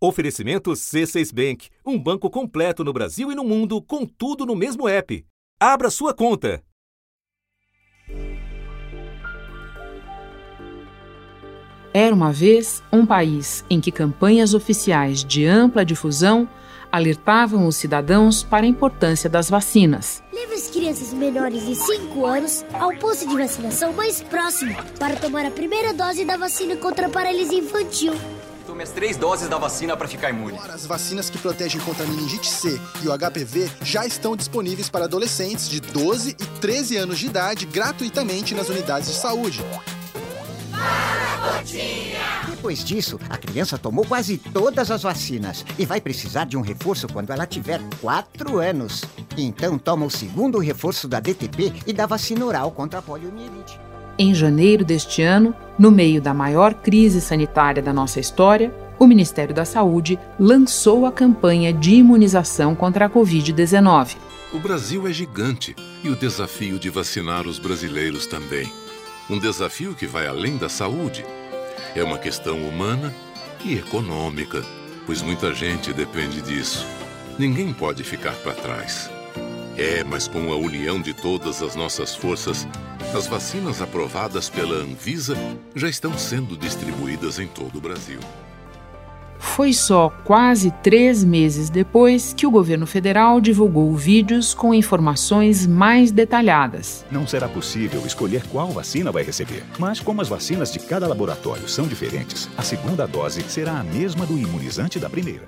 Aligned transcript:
Oferecimento 0.00 0.70
C6 0.70 1.34
Bank, 1.34 1.70
um 1.84 1.98
banco 1.98 2.30
completo 2.30 2.84
no 2.84 2.92
Brasil 2.92 3.32
e 3.32 3.34
no 3.34 3.42
mundo, 3.42 3.82
com 3.82 4.06
tudo 4.06 4.46
no 4.46 4.54
mesmo 4.54 4.88
app. 4.88 5.26
Abra 5.58 5.90
sua 5.90 6.14
conta. 6.14 6.62
Era 11.92 12.14
uma 12.14 12.30
vez 12.32 12.80
um 12.92 13.04
país 13.04 13.64
em 13.68 13.80
que 13.80 13.90
campanhas 13.90 14.54
oficiais 14.54 15.24
de 15.24 15.44
ampla 15.44 15.84
difusão 15.84 16.48
alertavam 16.92 17.66
os 17.66 17.74
cidadãos 17.74 18.44
para 18.44 18.64
a 18.64 18.68
importância 18.68 19.28
das 19.28 19.50
vacinas. 19.50 20.22
Leve 20.32 20.54
as 20.54 20.70
crianças 20.70 21.12
menores 21.12 21.66
de 21.66 21.74
5 21.74 22.24
anos 22.24 22.64
ao 22.72 22.94
posto 22.98 23.28
de 23.28 23.36
vacinação 23.36 23.92
mais 23.94 24.22
próximo 24.22 24.76
para 24.96 25.16
tomar 25.16 25.44
a 25.44 25.50
primeira 25.50 25.92
dose 25.92 26.24
da 26.24 26.36
vacina 26.36 26.76
contra 26.76 27.08
a 27.08 27.10
paralisia 27.10 27.58
infantil. 27.58 28.12
Tome 28.68 28.82
as 28.82 28.90
três 28.90 29.16
doses 29.16 29.48
da 29.48 29.56
vacina 29.56 29.96
para 29.96 30.06
ficar 30.06 30.28
imune. 30.28 30.58
As 30.68 30.84
vacinas 30.84 31.30
que 31.30 31.38
protegem 31.38 31.80
contra 31.80 32.04
a 32.04 32.06
meningite 32.06 32.46
C 32.46 32.78
e 33.02 33.08
o 33.08 33.18
HPV 33.18 33.70
já 33.80 34.04
estão 34.04 34.36
disponíveis 34.36 34.90
para 34.90 35.06
adolescentes 35.06 35.70
de 35.70 35.80
12 35.80 36.36
e 36.38 36.60
13 36.60 36.98
anos 36.98 37.18
de 37.18 37.24
idade 37.28 37.64
gratuitamente 37.64 38.54
nas 38.54 38.68
unidades 38.68 39.08
de 39.08 39.14
saúde. 39.14 39.64
Depois 42.50 42.84
disso, 42.84 43.18
a 43.30 43.38
criança 43.38 43.78
tomou 43.78 44.04
quase 44.04 44.36
todas 44.36 44.90
as 44.90 45.02
vacinas 45.02 45.64
e 45.78 45.86
vai 45.86 45.98
precisar 45.98 46.44
de 46.44 46.58
um 46.58 46.60
reforço 46.60 47.08
quando 47.08 47.30
ela 47.30 47.46
tiver 47.46 47.80
4 48.02 48.58
anos. 48.58 49.02
Então 49.34 49.78
toma 49.78 50.04
o 50.04 50.10
segundo 50.10 50.58
reforço 50.58 51.08
da 51.08 51.20
DTP 51.20 51.72
e 51.86 51.92
da 51.94 52.04
vacina 52.04 52.44
oral 52.44 52.70
contra 52.70 52.98
a 52.98 53.02
poliomielite. 53.02 53.80
Em 54.20 54.34
janeiro 54.34 54.84
deste 54.84 55.22
ano, 55.22 55.54
no 55.78 55.92
meio 55.92 56.20
da 56.20 56.34
maior 56.34 56.74
crise 56.74 57.20
sanitária 57.20 57.80
da 57.80 57.92
nossa 57.92 58.18
história, 58.18 58.74
o 58.98 59.06
Ministério 59.06 59.54
da 59.54 59.64
Saúde 59.64 60.18
lançou 60.40 61.06
a 61.06 61.12
campanha 61.12 61.72
de 61.72 61.94
imunização 61.94 62.74
contra 62.74 63.06
a 63.06 63.08
Covid-19. 63.08 64.16
O 64.52 64.58
Brasil 64.58 65.06
é 65.06 65.12
gigante 65.12 65.76
e 66.02 66.08
o 66.08 66.16
desafio 66.16 66.80
de 66.80 66.90
vacinar 66.90 67.46
os 67.46 67.60
brasileiros 67.60 68.26
também. 68.26 68.68
Um 69.30 69.38
desafio 69.38 69.94
que 69.94 70.06
vai 70.06 70.26
além 70.26 70.56
da 70.56 70.68
saúde. 70.68 71.24
É 71.94 72.02
uma 72.02 72.18
questão 72.18 72.56
humana 72.56 73.14
e 73.64 73.74
econômica, 73.74 74.64
pois 75.06 75.22
muita 75.22 75.54
gente 75.54 75.92
depende 75.92 76.42
disso. 76.42 76.84
Ninguém 77.38 77.72
pode 77.72 78.02
ficar 78.02 78.34
para 78.42 78.54
trás. 78.54 79.17
É, 79.78 80.02
mas 80.02 80.26
com 80.26 80.52
a 80.52 80.56
união 80.56 81.00
de 81.00 81.14
todas 81.14 81.62
as 81.62 81.76
nossas 81.76 82.12
forças, 82.12 82.66
as 83.16 83.28
vacinas 83.28 83.80
aprovadas 83.80 84.50
pela 84.50 84.74
Anvisa 84.74 85.36
já 85.72 85.88
estão 85.88 86.18
sendo 86.18 86.56
distribuídas 86.56 87.38
em 87.38 87.46
todo 87.46 87.78
o 87.78 87.80
Brasil. 87.80 88.18
Foi 89.38 89.72
só 89.72 90.10
quase 90.24 90.72
três 90.82 91.22
meses 91.22 91.70
depois 91.70 92.34
que 92.36 92.44
o 92.44 92.50
governo 92.50 92.88
federal 92.88 93.40
divulgou 93.40 93.94
vídeos 93.94 94.52
com 94.52 94.74
informações 94.74 95.64
mais 95.64 96.10
detalhadas. 96.10 97.04
Não 97.08 97.24
será 97.24 97.48
possível 97.48 98.04
escolher 98.04 98.42
qual 98.48 98.72
vacina 98.72 99.12
vai 99.12 99.22
receber, 99.22 99.62
mas 99.78 100.00
como 100.00 100.20
as 100.20 100.28
vacinas 100.28 100.72
de 100.72 100.80
cada 100.80 101.06
laboratório 101.06 101.68
são 101.68 101.86
diferentes, 101.86 102.50
a 102.58 102.62
segunda 102.62 103.06
dose 103.06 103.42
será 103.48 103.78
a 103.78 103.84
mesma 103.84 104.26
do 104.26 104.36
imunizante 104.36 104.98
da 104.98 105.08
primeira. 105.08 105.46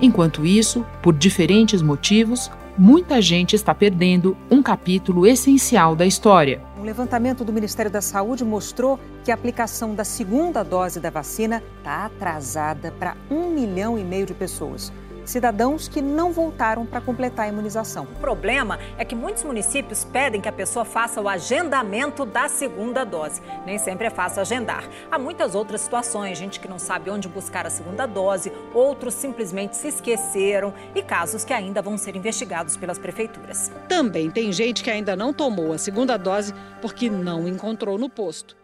Enquanto 0.00 0.46
isso, 0.46 0.86
por 1.02 1.12
diferentes 1.12 1.82
motivos, 1.82 2.50
muita 2.76 3.22
gente 3.22 3.54
está 3.54 3.74
perdendo 3.74 4.36
um 4.50 4.62
capítulo 4.62 5.26
essencial 5.26 5.94
da 5.94 6.04
história. 6.04 6.60
Um 6.78 6.82
levantamento 6.82 7.44
do 7.44 7.52
Ministério 7.52 7.90
da 7.90 8.00
Saúde 8.00 8.44
mostrou 8.44 8.98
que 9.24 9.30
a 9.30 9.34
aplicação 9.34 9.94
da 9.94 10.04
segunda 10.04 10.62
dose 10.62 11.00
da 11.00 11.10
vacina 11.10 11.62
está 11.78 12.06
atrasada 12.06 12.92
para 12.92 13.16
um 13.30 13.50
milhão 13.50 13.98
e 13.98 14.04
meio 14.04 14.26
de 14.26 14.34
pessoas 14.34 14.92
cidadãos 15.24 15.88
que 15.88 16.02
não 16.02 16.32
voltaram 16.32 16.86
para 16.86 17.00
completar 17.00 17.46
a 17.46 17.48
imunização. 17.48 18.04
O 18.04 18.18
problema 18.20 18.78
é 18.98 19.04
que 19.04 19.14
muitos 19.14 19.42
municípios 19.44 20.04
pedem 20.04 20.40
que 20.40 20.48
a 20.48 20.52
pessoa 20.52 20.84
faça 20.84 21.20
o 21.20 21.28
agendamento 21.28 22.24
da 22.24 22.48
segunda 22.48 23.04
dose. 23.04 23.42
Nem 23.64 23.78
sempre 23.78 24.06
é 24.06 24.10
fácil 24.10 24.40
agendar. 24.40 24.84
Há 25.10 25.18
muitas 25.18 25.54
outras 25.54 25.82
situações, 25.82 26.38
gente 26.38 26.60
que 26.60 26.68
não 26.68 26.78
sabe 26.78 27.10
onde 27.10 27.28
buscar 27.28 27.66
a 27.66 27.70
segunda 27.70 28.06
dose, 28.06 28.52
outros 28.72 29.14
simplesmente 29.14 29.76
se 29.76 29.88
esqueceram 29.88 30.72
e 30.94 31.02
casos 31.02 31.44
que 31.44 31.52
ainda 31.52 31.82
vão 31.82 31.96
ser 31.96 32.16
investigados 32.16 32.76
pelas 32.76 32.98
prefeituras. 32.98 33.70
Também 33.88 34.30
tem 34.30 34.52
gente 34.52 34.82
que 34.82 34.90
ainda 34.90 35.16
não 35.16 35.32
tomou 35.32 35.72
a 35.72 35.78
segunda 35.78 36.16
dose 36.16 36.54
porque 36.80 37.08
não 37.10 37.48
encontrou 37.48 37.98
no 37.98 38.08
posto. 38.08 38.63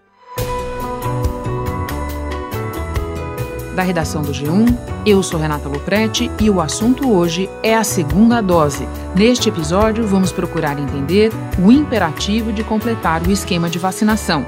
Da 3.75 3.83
redação 3.83 4.23
do 4.23 4.33
G1. 4.33 4.77
Eu 5.07 5.23
sou 5.23 5.41
Renata 5.41 5.69
Loprete 5.69 6.31
e 6.41 6.51
o 6.51 6.61
assunto 6.61 7.11
hoje 7.11 7.49
é 7.63 7.75
a 7.75 7.85
segunda 7.85 8.41
dose. 8.41 8.87
Neste 9.15 9.49
episódio, 9.49 10.07
vamos 10.07 10.33
procurar 10.33 10.79
entender 10.79 11.33
o 11.59 11.71
imperativo 11.71 12.53
de 12.53 12.65
completar 12.65 13.23
o 13.27 13.31
esquema 13.31 13.69
de 13.69 13.79
vacinação. 13.79 14.47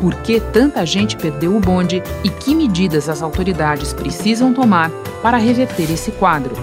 Por 0.00 0.14
que 0.16 0.40
tanta 0.40 0.84
gente 0.84 1.16
perdeu 1.16 1.56
o 1.56 1.60
bonde 1.60 2.02
e 2.22 2.28
que 2.28 2.54
medidas 2.54 3.08
as 3.08 3.22
autoridades 3.22 3.92
precisam 3.92 4.52
tomar 4.52 4.90
para 5.22 5.38
reverter 5.38 5.90
esse 5.90 6.10
quadro? 6.12 6.54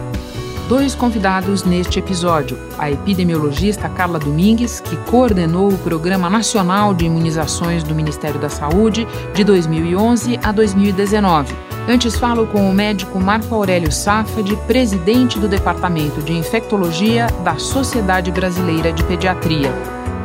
Dois 0.70 0.96
convidados 0.96 1.64
neste 1.64 2.00
episódio: 2.00 2.58
a 2.78 2.91
epidemiologista 2.91 3.90
Carla 3.90 4.20
Domingues, 4.20 4.80
que 4.80 4.96
coordenou 5.09 5.70
o 5.70 5.78
Programa 5.80 6.30
Nacional 6.30 6.94
de 6.94 7.06
Imunizações 7.06 7.84
do 7.84 7.96
Ministério 7.96 8.40
da 8.40 8.50
Saúde 8.50 9.08
de 9.34 9.44
2011 9.44 10.40
a 10.44 10.52
2019 10.52 11.72
Antes 11.88 12.16
falo 12.16 12.48
com 12.48 12.70
o 12.70 12.74
médico 12.74 13.20
Marco 13.20 13.54
Aurélio 13.54 13.92
Safad, 13.92 14.56
presidente 14.66 15.38
do 15.38 15.50
Departamento 15.50 16.22
de 16.22 16.32
Infectologia 16.32 17.28
da 17.44 17.58
Sociedade 17.58 18.32
Brasileira 18.32 18.94
de 18.94 19.04
Pediatria. 19.04 19.70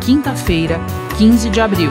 Quinta-feira, 0.01 0.79
15 1.19 1.51
de 1.51 1.61
abril. 1.61 1.91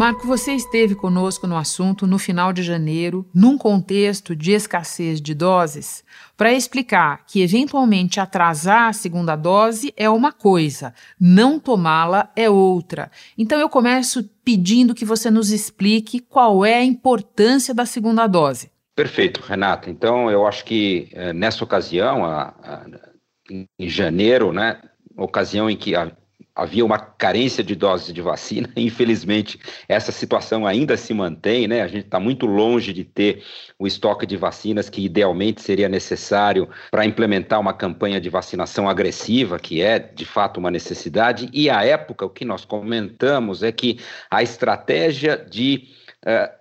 Marco, 0.00 0.26
você 0.26 0.52
esteve 0.52 0.94
conosco 0.94 1.46
no 1.46 1.58
assunto 1.58 2.06
no 2.06 2.18
final 2.18 2.54
de 2.54 2.62
janeiro, 2.62 3.28
num 3.34 3.58
contexto 3.58 4.34
de 4.34 4.52
escassez 4.52 5.20
de 5.20 5.34
doses, 5.34 6.02
para 6.38 6.54
explicar 6.54 7.26
que 7.26 7.42
eventualmente 7.42 8.18
atrasar 8.18 8.88
a 8.88 8.94
segunda 8.94 9.36
dose 9.36 9.92
é 9.98 10.08
uma 10.08 10.32
coisa, 10.32 10.94
não 11.20 11.60
tomá-la 11.60 12.32
é 12.34 12.48
outra. 12.48 13.10
Então 13.36 13.60
eu 13.60 13.68
começo 13.68 14.24
pedindo 14.42 14.94
que 14.94 15.04
você 15.04 15.30
nos 15.30 15.50
explique 15.50 16.18
qual 16.18 16.64
é 16.64 16.76
a 16.76 16.82
importância 16.82 17.74
da 17.74 17.84
segunda 17.84 18.26
dose. 18.26 18.70
Perfeito, 18.96 19.42
Renata. 19.42 19.90
Então 19.90 20.30
eu 20.30 20.46
acho 20.46 20.64
que 20.64 21.10
eh, 21.12 21.34
nessa 21.34 21.62
ocasião, 21.62 22.24
a, 22.24 22.54
a, 22.62 22.86
em 23.78 23.88
janeiro, 23.90 24.50
né, 24.50 24.80
ocasião 25.14 25.68
em 25.68 25.76
que 25.76 25.94
a, 25.94 26.10
havia 26.54 26.84
uma 26.84 26.98
carência 26.98 27.62
de 27.64 27.74
doses 27.74 28.12
de 28.12 28.20
vacina. 28.20 28.68
Infelizmente, 28.76 29.58
essa 29.88 30.12
situação 30.12 30.66
ainda 30.66 30.96
se 30.96 31.14
mantém, 31.14 31.66
né? 31.66 31.82
A 31.82 31.88
gente 31.88 32.04
está 32.04 32.20
muito 32.20 32.46
longe 32.46 32.92
de 32.92 33.04
ter 33.04 33.42
o 33.78 33.86
estoque 33.86 34.26
de 34.26 34.36
vacinas 34.36 34.90
que 34.90 35.04
idealmente 35.04 35.62
seria 35.62 35.88
necessário 35.88 36.68
para 36.90 37.04
implementar 37.04 37.60
uma 37.60 37.72
campanha 37.72 38.20
de 38.20 38.28
vacinação 38.28 38.88
agressiva, 38.88 39.58
que 39.58 39.80
é 39.80 39.98
de 39.98 40.24
fato 40.24 40.58
uma 40.58 40.70
necessidade. 40.70 41.48
E 41.52 41.70
à 41.70 41.84
época, 41.84 42.26
o 42.26 42.30
que 42.30 42.44
nós 42.44 42.64
comentamos 42.64 43.62
é 43.62 43.72
que 43.72 43.98
a 44.30 44.42
estratégia 44.42 45.36
de 45.36 45.88
uh, 46.26 46.59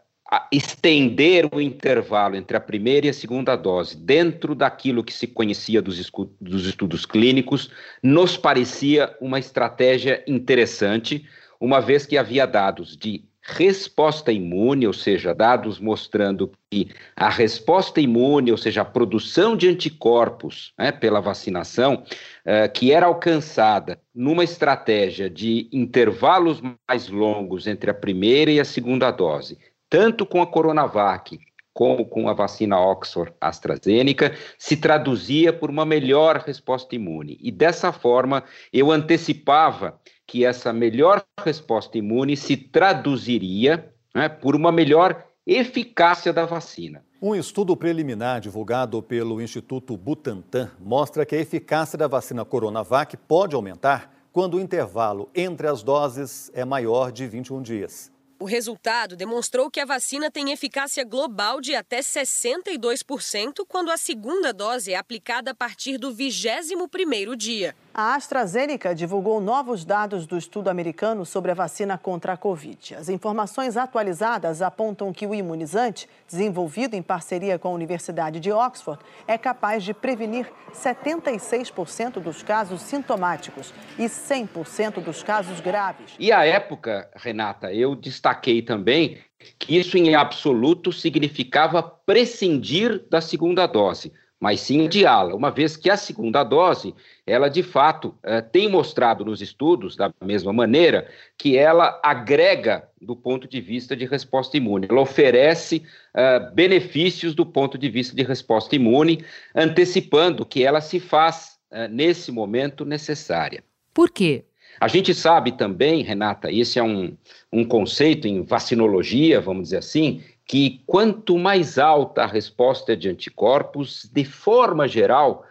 estender 0.51 1.49
o 1.51 1.59
intervalo 1.59 2.35
entre 2.35 2.55
a 2.55 2.59
primeira 2.59 3.07
e 3.07 3.09
a 3.09 3.13
segunda 3.13 3.55
dose, 3.55 3.97
dentro 3.97 4.53
daquilo 4.53 5.03
que 5.03 5.13
se 5.13 5.25
conhecia 5.25 5.81
dos, 5.81 6.11
dos 6.39 6.65
estudos 6.65 7.05
clínicos, 7.05 7.71
nos 8.03 8.37
parecia 8.37 9.15
uma 9.19 9.39
estratégia 9.39 10.23
interessante, 10.27 11.25
uma 11.59 11.79
vez 11.79 12.05
que 12.05 12.17
havia 12.17 12.45
dados 12.45 12.95
de 12.95 13.23
resposta 13.41 14.31
imune, 14.31 14.85
ou 14.85 14.93
seja, 14.93 15.33
dados 15.33 15.79
mostrando 15.79 16.51
que 16.69 16.89
a 17.15 17.29
resposta 17.29 17.99
imune, 17.99 18.51
ou 18.51 18.57
seja, 18.57 18.81
a 18.81 18.85
produção 18.85 19.57
de 19.57 19.67
anticorpos 19.67 20.73
né, 20.77 20.91
pela 20.91 21.19
vacinação, 21.19 22.03
uh, 22.45 22.71
que 22.71 22.91
era 22.91 23.07
alcançada 23.07 23.99
numa 24.13 24.43
estratégia 24.43 25.29
de 25.29 25.67
intervalos 25.71 26.61
mais 26.87 27.09
longos 27.09 27.65
entre 27.65 27.89
a 27.89 27.93
primeira 27.93 28.51
e 28.51 28.59
a 28.59 28.65
segunda 28.65 29.09
dose, 29.09 29.57
tanto 29.89 30.25
com 30.25 30.41
a 30.41 30.47
Coronavac 30.47 31.39
como 31.73 32.05
com 32.05 32.27
a 32.27 32.33
vacina 32.33 32.77
Oxford 32.77 33.33
AstraZeneca, 33.39 34.35
se 34.57 34.75
traduzia 34.75 35.53
por 35.53 35.69
uma 35.69 35.85
melhor 35.85 36.43
resposta 36.45 36.93
imune. 36.93 37.37
E 37.39 37.51
dessa 37.51 37.93
forma, 37.93 38.43
eu 38.73 38.91
antecipava 38.91 39.97
que 40.27 40.43
essa 40.43 40.73
melhor 40.73 41.23
resposta 41.41 41.97
imune 41.97 42.35
se 42.35 42.57
traduziria 42.57 43.93
né, 44.13 44.27
por 44.27 44.57
uma 44.57 44.73
melhor 44.73 45.23
eficácia 45.47 46.33
da 46.33 46.45
vacina. 46.45 47.01
Um 47.21 47.33
estudo 47.33 47.75
preliminar 47.77 48.41
divulgado 48.41 49.01
pelo 49.01 49.41
Instituto 49.41 49.95
Butantan 49.95 50.71
mostra 50.79 51.25
que 51.25 51.35
a 51.35 51.39
eficácia 51.39 51.97
da 51.97 52.07
vacina 52.07 52.43
Coronavac 52.43 53.15
pode 53.15 53.55
aumentar 53.55 54.13
quando 54.33 54.55
o 54.55 54.59
intervalo 54.59 55.29
entre 55.33 55.67
as 55.67 55.81
doses 55.81 56.51
é 56.53 56.63
maior 56.63 57.11
de 57.11 57.25
21 57.25 57.61
dias. 57.61 58.11
O 58.41 58.45
resultado 58.45 59.17
demonstrou 59.17 59.69
que 59.69 59.81
a 59.81 59.85
vacina 59.85 60.31
tem 60.31 60.53
eficácia 60.53 61.03
global 61.03 61.59
de 61.59 61.75
até 61.75 61.99
62% 61.99 63.65
quando 63.67 63.91
a 63.91 63.97
segunda 63.97 64.53
dose 64.53 64.93
é 64.93 64.95
aplicada 64.95 65.51
a 65.51 65.53
partir 65.53 65.97
do 65.97 66.15
21º 66.15 67.35
dia. 67.35 67.75
A 67.93 68.13
AstraZeneca 68.13 68.93
divulgou 68.93 69.41
novos 69.41 69.83
dados 69.83 70.27
do 70.27 70.37
estudo 70.37 70.69
americano 70.69 71.25
sobre 71.25 71.51
a 71.51 71.55
vacina 71.55 71.97
contra 71.97 72.33
a 72.33 72.37
Covid. 72.37 72.93
As 72.93 73.09
informações 73.09 73.75
atualizadas 73.75 74.61
apontam 74.61 75.11
que 75.11 75.25
o 75.25 75.33
imunizante, 75.33 76.07
desenvolvido 76.27 76.95
em 76.95 77.01
parceria 77.01 77.57
com 77.57 77.69
a 77.69 77.71
Universidade 77.71 78.39
de 78.39 78.51
Oxford, 78.51 79.01
é 79.27 79.39
capaz 79.39 79.83
de 79.83 79.93
prevenir 79.93 80.45
76% 80.71 82.19
dos 82.19 82.43
casos 82.43 82.81
sintomáticos 82.81 83.73
e 83.97 84.03
100% 84.03 85.01
dos 85.03 85.23
casos 85.23 85.59
graves. 85.59 86.13
E 86.19 86.31
à 86.31 86.45
época, 86.45 87.09
Renata, 87.15 87.73
eu 87.73 87.95
destaquei 87.95 88.61
também 88.61 89.17
que 89.57 89.77
isso 89.77 89.97
em 89.97 90.13
absoluto 90.13 90.91
significava 90.91 91.81
prescindir 91.81 93.03
da 93.09 93.19
segunda 93.19 93.65
dose 93.65 94.13
mas 94.39 94.61
sim 94.61 94.85
adiá-la, 94.85 95.35
uma 95.35 95.51
vez 95.51 95.75
que 95.75 95.89
a 95.89 95.97
segunda 95.97 96.43
dose, 96.43 96.95
ela 97.27 97.49
de 97.49 97.61
fato 97.61 98.15
eh, 98.23 98.41
tem 98.41 98.69
mostrado 98.69 99.25
nos 99.25 99.41
estudos, 99.41 99.97
da 99.97 100.13
mesma 100.23 100.53
maneira, 100.53 101.09
que 101.37 101.57
ela 101.57 101.99
agrega 102.01 102.87
do 103.01 103.15
ponto 103.15 103.47
de 103.47 103.59
vista 103.59 103.95
de 103.95 104.05
resposta 104.05 104.55
imune, 104.55 104.87
ela 104.89 105.01
oferece 105.01 105.83
eh, 106.13 106.39
benefícios 106.53 107.35
do 107.35 107.45
ponto 107.45 107.77
de 107.77 107.89
vista 107.89 108.15
de 108.15 108.23
resposta 108.23 108.75
imune, 108.75 109.25
antecipando 109.53 110.45
que 110.45 110.63
ela 110.63 110.79
se 110.79 110.99
faz, 110.99 111.59
eh, 111.69 111.89
nesse 111.89 112.31
momento, 112.31 112.85
necessária. 112.85 113.61
Por 113.93 114.09
quê? 114.09 114.45
A 114.79 114.87
gente 114.87 115.13
sabe 115.13 115.51
também, 115.51 116.01
Renata, 116.01 116.49
esse 116.49 116.79
é 116.79 116.83
um, 116.83 117.17
um 117.51 117.65
conceito 117.65 118.27
em 118.27 118.43
vacinologia, 118.43 119.41
vamos 119.41 119.63
dizer 119.63 119.77
assim, 119.77 120.23
que 120.49 120.81
quanto 120.87 121.37
mais 121.37 121.77
alta 121.77 122.23
a 122.23 122.25
resposta 122.25 122.97
de 122.97 123.07
anticorpos, 123.07 124.09
de 124.11 124.25
forma 124.25 124.87
geral, 124.87 125.45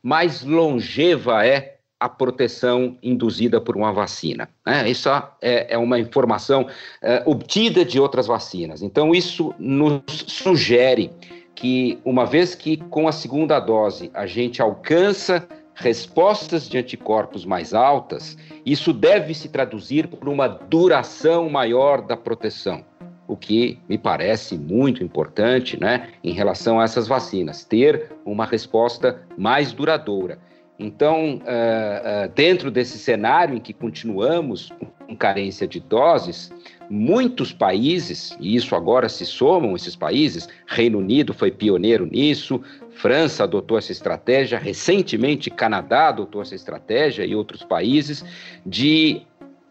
mais 0.00 0.44
longeva 0.44 1.44
é 1.44 1.78
a 1.98 2.08
proteção 2.08 2.96
induzida 3.02 3.60
por 3.60 3.76
uma 3.76 3.92
vacina. 3.92 4.48
Né? 4.64 4.88
Isso 4.88 5.08
é, 5.42 5.74
é, 5.74 5.76
uma 5.76 5.98
informação 5.98 6.68
é, 7.02 7.20
obtida 7.26 7.84
de 7.84 7.98
outras 7.98 8.28
vacinas. 8.28 8.80
Então, 8.80 9.12
isso 9.12 9.52
nos 9.58 10.04
sugere 10.06 11.10
que, 11.52 11.98
uma 12.04 12.24
vez 12.24 12.54
que 12.54 12.76
com 12.76 13.08
a 13.08 13.12
segunda 13.12 13.58
dose 13.58 14.08
a 14.14 14.24
gente 14.24 14.62
alcança 14.62 15.48
respostas 15.74 16.68
de 16.68 16.78
anticorpos 16.78 17.44
mais 17.44 17.74
altas, 17.74 18.38
isso 18.64 18.92
deve 18.92 19.34
se 19.34 19.48
traduzir 19.48 20.06
por 20.06 20.28
uma 20.28 20.46
duração 20.46 21.50
maior 21.50 22.00
da 22.02 22.16
proteção 22.16 22.84
o 23.26 23.36
que 23.36 23.78
me 23.88 23.96
parece 23.96 24.56
muito 24.56 25.02
importante 25.02 25.78
né, 25.80 26.08
em 26.22 26.32
relação 26.32 26.80
a 26.80 26.84
essas 26.84 27.06
vacinas, 27.06 27.64
ter 27.64 28.10
uma 28.24 28.44
resposta 28.44 29.22
mais 29.36 29.72
duradoura. 29.72 30.38
Então, 30.78 31.36
uh, 31.36 31.38
uh, 31.38 32.28
dentro 32.34 32.70
desse 32.70 32.98
cenário 32.98 33.54
em 33.54 33.60
que 33.60 33.72
continuamos 33.72 34.72
com 35.06 35.16
carência 35.16 35.68
de 35.68 35.78
doses, 35.78 36.52
muitos 36.90 37.52
países, 37.52 38.36
e 38.40 38.56
isso 38.56 38.74
agora 38.74 39.08
se 39.08 39.24
somam 39.24 39.76
esses 39.76 39.94
países, 39.94 40.48
Reino 40.66 40.98
Unido 40.98 41.32
foi 41.32 41.50
pioneiro 41.50 42.06
nisso, 42.06 42.60
França 42.90 43.44
adotou 43.44 43.78
essa 43.78 43.92
estratégia, 43.92 44.58
recentemente 44.58 45.50
Canadá 45.50 46.08
adotou 46.08 46.42
essa 46.42 46.54
estratégia 46.54 47.24
e 47.24 47.34
outros 47.34 47.62
países, 47.62 48.24
de 48.66 49.22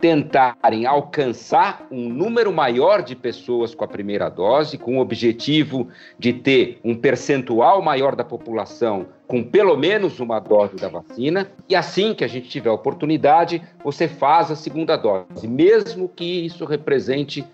tentarem 0.04 0.86
alcançar 0.86 1.88
um 1.90 2.10
número 2.10 2.52
maior 2.52 3.02
de 3.02 3.16
pessoas 3.16 3.74
com 3.74 3.86
a 3.86 3.88
primeira 3.88 4.28
dose, 4.28 4.78
com 4.78 4.98
o 4.98 5.00
objetivo 5.00 5.88
de 6.20 6.34
ter 6.34 6.78
um 6.84 6.94
percentual 6.94 7.82
maior 7.82 8.14
da 8.14 8.24
população 8.26 9.08
com 9.26 9.42
pelo 9.42 9.78
menos 9.78 10.20
uma 10.20 10.42
dose 10.42 10.76
da 10.76 10.90
vacina, 10.90 11.50
e 11.70 11.76
assim 11.76 12.14
que 12.14 12.26
a 12.26 12.28
gente 12.28 12.50
tiver 12.50 12.70
oportunidade, 12.70 13.64
você 13.82 14.06
faz 14.06 14.52
a 14.52 14.58
segunda 14.58 14.98
dose, 14.98 15.48
mesmo 15.48 16.10
que 16.10 16.46
isso 16.46 16.66
represente 16.66 17.46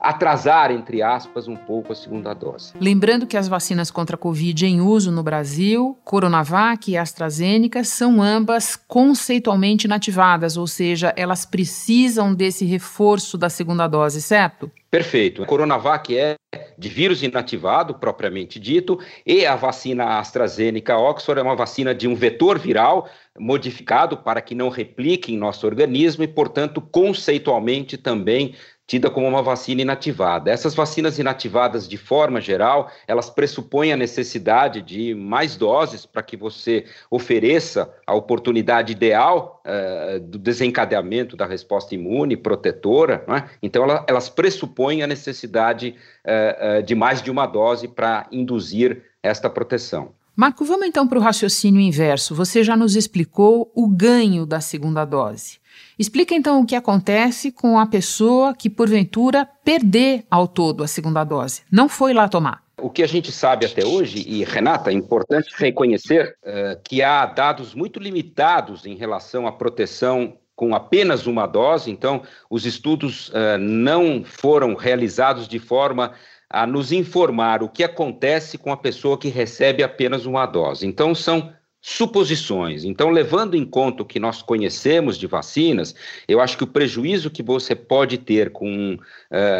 atrasar, 0.00 0.70
entre 0.70 1.02
aspas, 1.02 1.48
um 1.48 1.56
pouco 1.56 1.92
a 1.92 1.96
segunda 1.96 2.32
dose. 2.34 2.72
Lembrando 2.80 3.26
que 3.26 3.36
as 3.36 3.48
vacinas 3.48 3.90
contra 3.90 4.16
a 4.16 4.18
Covid 4.18 4.66
em 4.66 4.80
uso 4.80 5.10
no 5.10 5.22
Brasil, 5.22 5.98
Coronavac 6.04 6.90
e 6.90 6.96
AstraZeneca, 6.96 7.82
são 7.84 8.22
ambas 8.22 8.76
conceitualmente 8.76 9.86
inativadas, 9.86 10.56
ou 10.56 10.66
seja, 10.66 11.12
elas 11.16 11.44
precisam 11.44 12.34
desse 12.34 12.64
reforço 12.64 13.36
da 13.36 13.48
segunda 13.48 13.86
dose, 13.88 14.22
certo? 14.22 14.70
Perfeito. 14.90 15.42
A 15.42 15.46
Coronavac 15.46 16.16
é 16.16 16.36
de 16.78 16.88
vírus 16.88 17.22
inativado, 17.22 17.94
propriamente 17.94 18.58
dito, 18.58 18.98
e 19.26 19.44
a 19.44 19.54
vacina 19.54 20.18
AstraZeneca 20.18 20.96
Oxford 20.96 21.40
é 21.40 21.42
uma 21.42 21.56
vacina 21.56 21.94
de 21.94 22.08
um 22.08 22.14
vetor 22.14 22.58
viral 22.58 23.08
modificado 23.38 24.16
para 24.16 24.40
que 24.40 24.54
não 24.54 24.68
replique 24.68 25.32
em 25.32 25.36
nosso 25.36 25.66
organismo 25.66 26.24
e, 26.24 26.28
portanto, 26.28 26.80
conceitualmente 26.80 27.98
também 27.98 28.54
tida 28.88 29.10
como 29.10 29.28
uma 29.28 29.42
vacina 29.42 29.82
inativada. 29.82 30.50
Essas 30.50 30.74
vacinas 30.74 31.18
inativadas, 31.18 31.86
de 31.86 31.98
forma 31.98 32.40
geral, 32.40 32.90
elas 33.06 33.28
pressupõem 33.28 33.92
a 33.92 33.96
necessidade 33.98 34.80
de 34.80 35.14
mais 35.14 35.56
doses 35.56 36.06
para 36.06 36.22
que 36.22 36.38
você 36.38 36.86
ofereça 37.10 37.94
a 38.06 38.14
oportunidade 38.14 38.92
ideal 38.92 39.62
uh, 39.66 40.18
do 40.20 40.38
desencadeamento 40.38 41.36
da 41.36 41.44
resposta 41.44 41.94
imune 41.94 42.34
protetora. 42.34 43.26
É? 43.28 43.50
Então, 43.62 43.84
ela, 43.84 44.06
elas 44.08 44.30
pressupõem 44.30 45.02
a 45.02 45.06
necessidade 45.06 45.94
uh, 46.24 46.78
uh, 46.78 46.82
de 46.82 46.94
mais 46.94 47.20
de 47.20 47.30
uma 47.30 47.44
dose 47.44 47.86
para 47.88 48.26
induzir 48.32 49.02
esta 49.22 49.50
proteção. 49.50 50.12
Marco, 50.34 50.64
vamos 50.64 50.86
então 50.86 51.06
para 51.06 51.18
o 51.18 51.20
raciocínio 51.20 51.80
inverso. 51.80 52.34
Você 52.34 52.64
já 52.64 52.74
nos 52.74 52.96
explicou 52.96 53.70
o 53.74 53.86
ganho 53.86 54.46
da 54.46 54.60
segunda 54.60 55.04
dose. 55.04 55.58
Explica 55.98 56.34
então 56.34 56.60
o 56.60 56.66
que 56.66 56.76
acontece 56.76 57.50
com 57.50 57.78
a 57.78 57.86
pessoa 57.86 58.54
que, 58.54 58.70
porventura, 58.70 59.48
perder 59.64 60.24
ao 60.30 60.46
todo 60.46 60.82
a 60.82 60.86
segunda 60.86 61.24
dose, 61.24 61.62
não 61.70 61.88
foi 61.88 62.12
lá 62.12 62.28
tomar. 62.28 62.62
O 62.80 62.88
que 62.88 63.02
a 63.02 63.08
gente 63.08 63.32
sabe 63.32 63.66
até 63.66 63.84
hoje, 63.84 64.24
e 64.26 64.44
Renata, 64.44 64.90
é 64.90 64.94
importante 64.94 65.52
reconhecer 65.56 66.36
uh, 66.44 66.80
que 66.84 67.02
há 67.02 67.26
dados 67.26 67.74
muito 67.74 67.98
limitados 67.98 68.86
em 68.86 68.94
relação 68.94 69.48
à 69.48 69.52
proteção 69.52 70.38
com 70.54 70.74
apenas 70.74 71.26
uma 71.26 71.46
dose, 71.46 71.90
então 71.90 72.22
os 72.48 72.64
estudos 72.64 73.28
uh, 73.28 73.58
não 73.58 74.24
foram 74.24 74.74
realizados 74.74 75.48
de 75.48 75.58
forma 75.58 76.12
a 76.50 76.66
nos 76.66 76.92
informar 76.92 77.62
o 77.62 77.68
que 77.68 77.84
acontece 77.84 78.56
com 78.56 78.72
a 78.72 78.76
pessoa 78.76 79.18
que 79.18 79.28
recebe 79.28 79.82
apenas 79.82 80.24
uma 80.24 80.46
dose. 80.46 80.86
Então, 80.86 81.14
são 81.14 81.52
suposições. 81.80 82.84
Então, 82.84 83.10
levando 83.10 83.54
em 83.54 83.64
conta 83.64 84.02
o 84.02 84.06
que 84.06 84.18
nós 84.18 84.42
conhecemos 84.42 85.16
de 85.16 85.26
vacinas, 85.26 85.94
eu 86.26 86.40
acho 86.40 86.56
que 86.56 86.64
o 86.64 86.66
prejuízo 86.66 87.30
que 87.30 87.42
você 87.42 87.74
pode 87.74 88.18
ter 88.18 88.50
com 88.50 88.94
uh, 88.94 88.98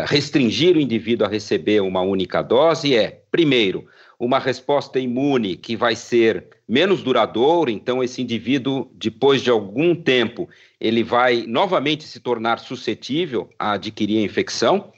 restringir 0.07 0.77
o 0.77 0.81
indivíduo 0.81 1.27
a 1.27 1.31
receber 1.31 1.81
uma 1.81 2.01
única 2.01 2.43
dose 2.43 2.95
é, 2.95 3.23
primeiro, 3.31 3.87
uma 4.19 4.39
resposta 4.41 4.99
imune 4.99 5.57
que 5.57 5.77
vai 5.77 5.95
ser 5.95 6.45
menos 6.69 7.03
duradoura, 7.03 7.71
então 7.71 8.03
esse 8.03 8.21
indivíduo, 8.21 8.91
depois 8.95 9.41
de 9.41 9.51
algum 9.51 9.95
tempo, 9.95 10.49
ele 10.81 11.05
vai 11.05 11.45
novamente 11.47 12.05
se 12.05 12.19
tornar 12.19 12.59
suscetível 12.59 13.49
a 13.57 13.73
adquirir 13.73 14.19
a 14.19 14.25
infecção, 14.25 14.93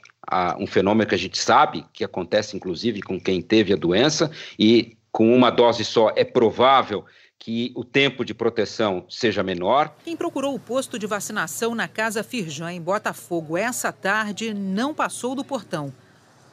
um 0.59 0.65
fenômeno 0.65 1.07
que 1.07 1.15
a 1.15 1.17
gente 1.17 1.37
sabe 1.37 1.85
que 1.91 2.03
acontece 2.03 2.55
inclusive 2.55 3.01
com 3.01 3.19
quem 3.19 3.41
teve 3.41 3.73
a 3.73 3.75
doença 3.75 4.31
e 4.57 4.95
com 5.11 5.35
uma 5.35 5.49
dose 5.49 5.83
só 5.83 6.11
é 6.15 6.23
provável 6.23 7.05
que 7.37 7.71
o 7.75 7.83
tempo 7.83 8.23
de 8.23 8.33
proteção 8.33 9.03
seja 9.09 9.41
menor. 9.41 9.95
Quem 10.05 10.15
procurou 10.15 10.53
o 10.53 10.59
posto 10.59 10.99
de 10.99 11.07
vacinação 11.07 11.73
na 11.73 11.87
Casa 11.87 12.23
Firjan, 12.23 12.71
em 12.71 12.81
Botafogo, 12.81 13.57
essa 13.57 13.91
tarde, 13.91 14.53
não 14.53 14.93
passou 14.93 15.33
do 15.33 15.43
portão. 15.43 15.91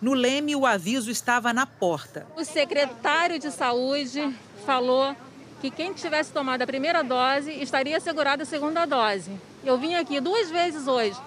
No 0.00 0.14
Leme, 0.14 0.56
o 0.56 0.64
aviso 0.64 1.10
estava 1.10 1.52
na 1.52 1.66
porta. 1.66 2.26
O 2.36 2.44
secretário 2.44 3.38
de 3.38 3.50
saúde 3.50 4.34
falou 4.64 5.14
que 5.60 5.70
quem 5.70 5.92
tivesse 5.92 6.32
tomado 6.32 6.62
a 6.62 6.66
primeira 6.66 7.02
dose 7.02 7.52
estaria 7.52 7.96
assegurado 7.96 8.42
a 8.42 8.46
segunda 8.46 8.86
dose. 8.86 9.30
Eu 9.64 9.76
vim 9.76 9.94
aqui 9.94 10.20
duas 10.20 10.50
vezes 10.50 10.86
hoje. 10.86 11.18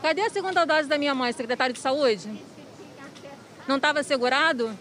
Cadê 0.00 0.22
a 0.22 0.30
segunda 0.30 0.64
dose 0.64 0.88
da 0.88 0.96
minha 0.96 1.14
mãe, 1.14 1.32
secretário 1.32 1.74
de 1.74 1.80
saúde? 1.80 2.30
Não 3.68 3.76
estava 3.76 4.00
assegurado? 4.00 4.76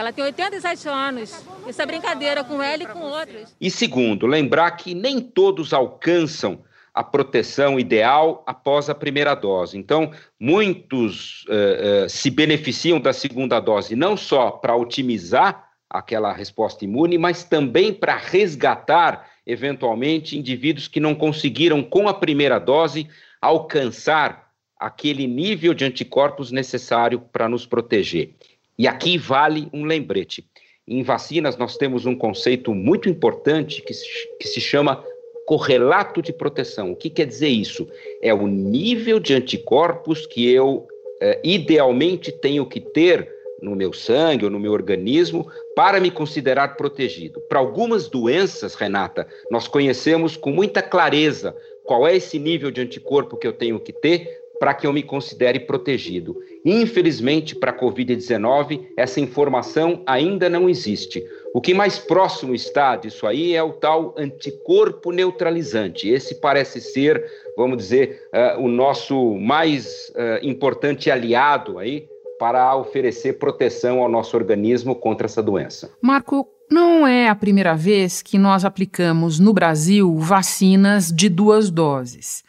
Ela 0.00 0.14
tem 0.14 0.24
87 0.24 0.88
anos. 0.88 1.44
Isso 1.68 1.82
é 1.82 1.84
brincadeira 1.84 2.42
com 2.42 2.62
ela 2.62 2.82
e 2.82 2.86
com 2.86 3.00
outros. 3.00 3.54
E 3.60 3.70
segundo, 3.70 4.26
lembrar 4.26 4.70
que 4.70 4.94
nem 4.94 5.20
todos 5.20 5.74
alcançam 5.74 6.64
a 6.94 7.04
proteção 7.04 7.78
ideal 7.78 8.42
após 8.46 8.88
a 8.88 8.94
primeira 8.94 9.34
dose. 9.34 9.76
Então, 9.76 10.10
muitos 10.40 11.44
uh, 11.44 12.06
uh, 12.06 12.08
se 12.08 12.30
beneficiam 12.30 12.98
da 12.98 13.12
segunda 13.12 13.60
dose 13.60 13.94
não 13.94 14.16
só 14.16 14.50
para 14.50 14.74
otimizar 14.74 15.68
aquela 15.90 16.32
resposta 16.32 16.82
imune, 16.82 17.18
mas 17.18 17.44
também 17.44 17.92
para 17.92 18.16
resgatar, 18.16 19.28
eventualmente, 19.46 20.38
indivíduos 20.38 20.88
que 20.88 20.98
não 20.98 21.14
conseguiram, 21.14 21.82
com 21.82 22.08
a 22.08 22.14
primeira 22.14 22.58
dose, 22.58 23.06
alcançar 23.38 24.50
aquele 24.78 25.26
nível 25.26 25.74
de 25.74 25.84
anticorpos 25.84 26.50
necessário 26.50 27.20
para 27.20 27.50
nos 27.50 27.66
proteger. 27.66 28.34
E 28.80 28.88
aqui 28.88 29.18
vale 29.18 29.68
um 29.74 29.84
lembrete. 29.84 30.42
Em 30.88 31.02
vacinas, 31.02 31.54
nós 31.58 31.76
temos 31.76 32.06
um 32.06 32.16
conceito 32.16 32.74
muito 32.74 33.10
importante 33.10 33.82
que 33.82 33.92
se, 33.92 34.06
que 34.40 34.48
se 34.48 34.58
chama 34.58 35.04
correlato 35.46 36.22
de 36.22 36.32
proteção. 36.32 36.90
O 36.90 36.96
que 36.96 37.10
quer 37.10 37.26
dizer 37.26 37.48
isso? 37.48 37.86
É 38.22 38.32
o 38.32 38.46
nível 38.46 39.20
de 39.20 39.34
anticorpos 39.34 40.24
que 40.24 40.50
eu 40.50 40.88
eh, 41.20 41.38
idealmente 41.44 42.32
tenho 42.32 42.64
que 42.64 42.80
ter 42.80 43.30
no 43.60 43.76
meu 43.76 43.92
sangue 43.92 44.46
ou 44.46 44.50
no 44.50 44.58
meu 44.58 44.72
organismo 44.72 45.46
para 45.76 46.00
me 46.00 46.10
considerar 46.10 46.74
protegido. 46.74 47.38
Para 47.50 47.58
algumas 47.58 48.08
doenças, 48.08 48.74
Renata, 48.74 49.28
nós 49.50 49.68
conhecemos 49.68 50.38
com 50.38 50.50
muita 50.50 50.80
clareza 50.80 51.54
qual 51.84 52.08
é 52.08 52.16
esse 52.16 52.38
nível 52.38 52.70
de 52.70 52.80
anticorpo 52.80 53.36
que 53.36 53.46
eu 53.46 53.52
tenho 53.52 53.78
que 53.78 53.92
ter 53.92 54.40
para 54.60 54.74
que 54.74 54.86
eu 54.86 54.92
me 54.92 55.02
considere 55.02 55.58
protegido. 55.58 56.36
Infelizmente, 56.62 57.56
para 57.56 57.70
a 57.70 57.76
Covid-19, 57.76 58.88
essa 58.94 59.18
informação 59.18 60.02
ainda 60.06 60.50
não 60.50 60.68
existe. 60.68 61.24
O 61.54 61.62
que 61.62 61.72
mais 61.72 61.98
próximo 61.98 62.54
está 62.54 62.94
disso 62.94 63.26
aí 63.26 63.54
é 63.56 63.62
o 63.62 63.72
tal 63.72 64.14
anticorpo 64.18 65.12
neutralizante. 65.12 66.10
Esse 66.10 66.34
parece 66.34 66.78
ser, 66.78 67.24
vamos 67.56 67.78
dizer, 67.78 68.28
uh, 68.34 68.62
o 68.62 68.68
nosso 68.68 69.34
mais 69.36 70.10
uh, 70.10 70.46
importante 70.46 71.10
aliado 71.10 71.78
aí 71.78 72.06
para 72.38 72.76
oferecer 72.76 73.38
proteção 73.38 74.02
ao 74.02 74.10
nosso 74.10 74.36
organismo 74.36 74.94
contra 74.94 75.26
essa 75.26 75.42
doença. 75.42 75.90
Marco, 76.02 76.46
não 76.70 77.06
é 77.06 77.28
a 77.28 77.34
primeira 77.34 77.74
vez 77.74 78.20
que 78.20 78.38
nós 78.38 78.64
aplicamos 78.64 79.40
no 79.40 79.54
Brasil 79.54 80.16
vacinas 80.18 81.10
de 81.10 81.30
duas 81.30 81.70
doses. 81.70 82.44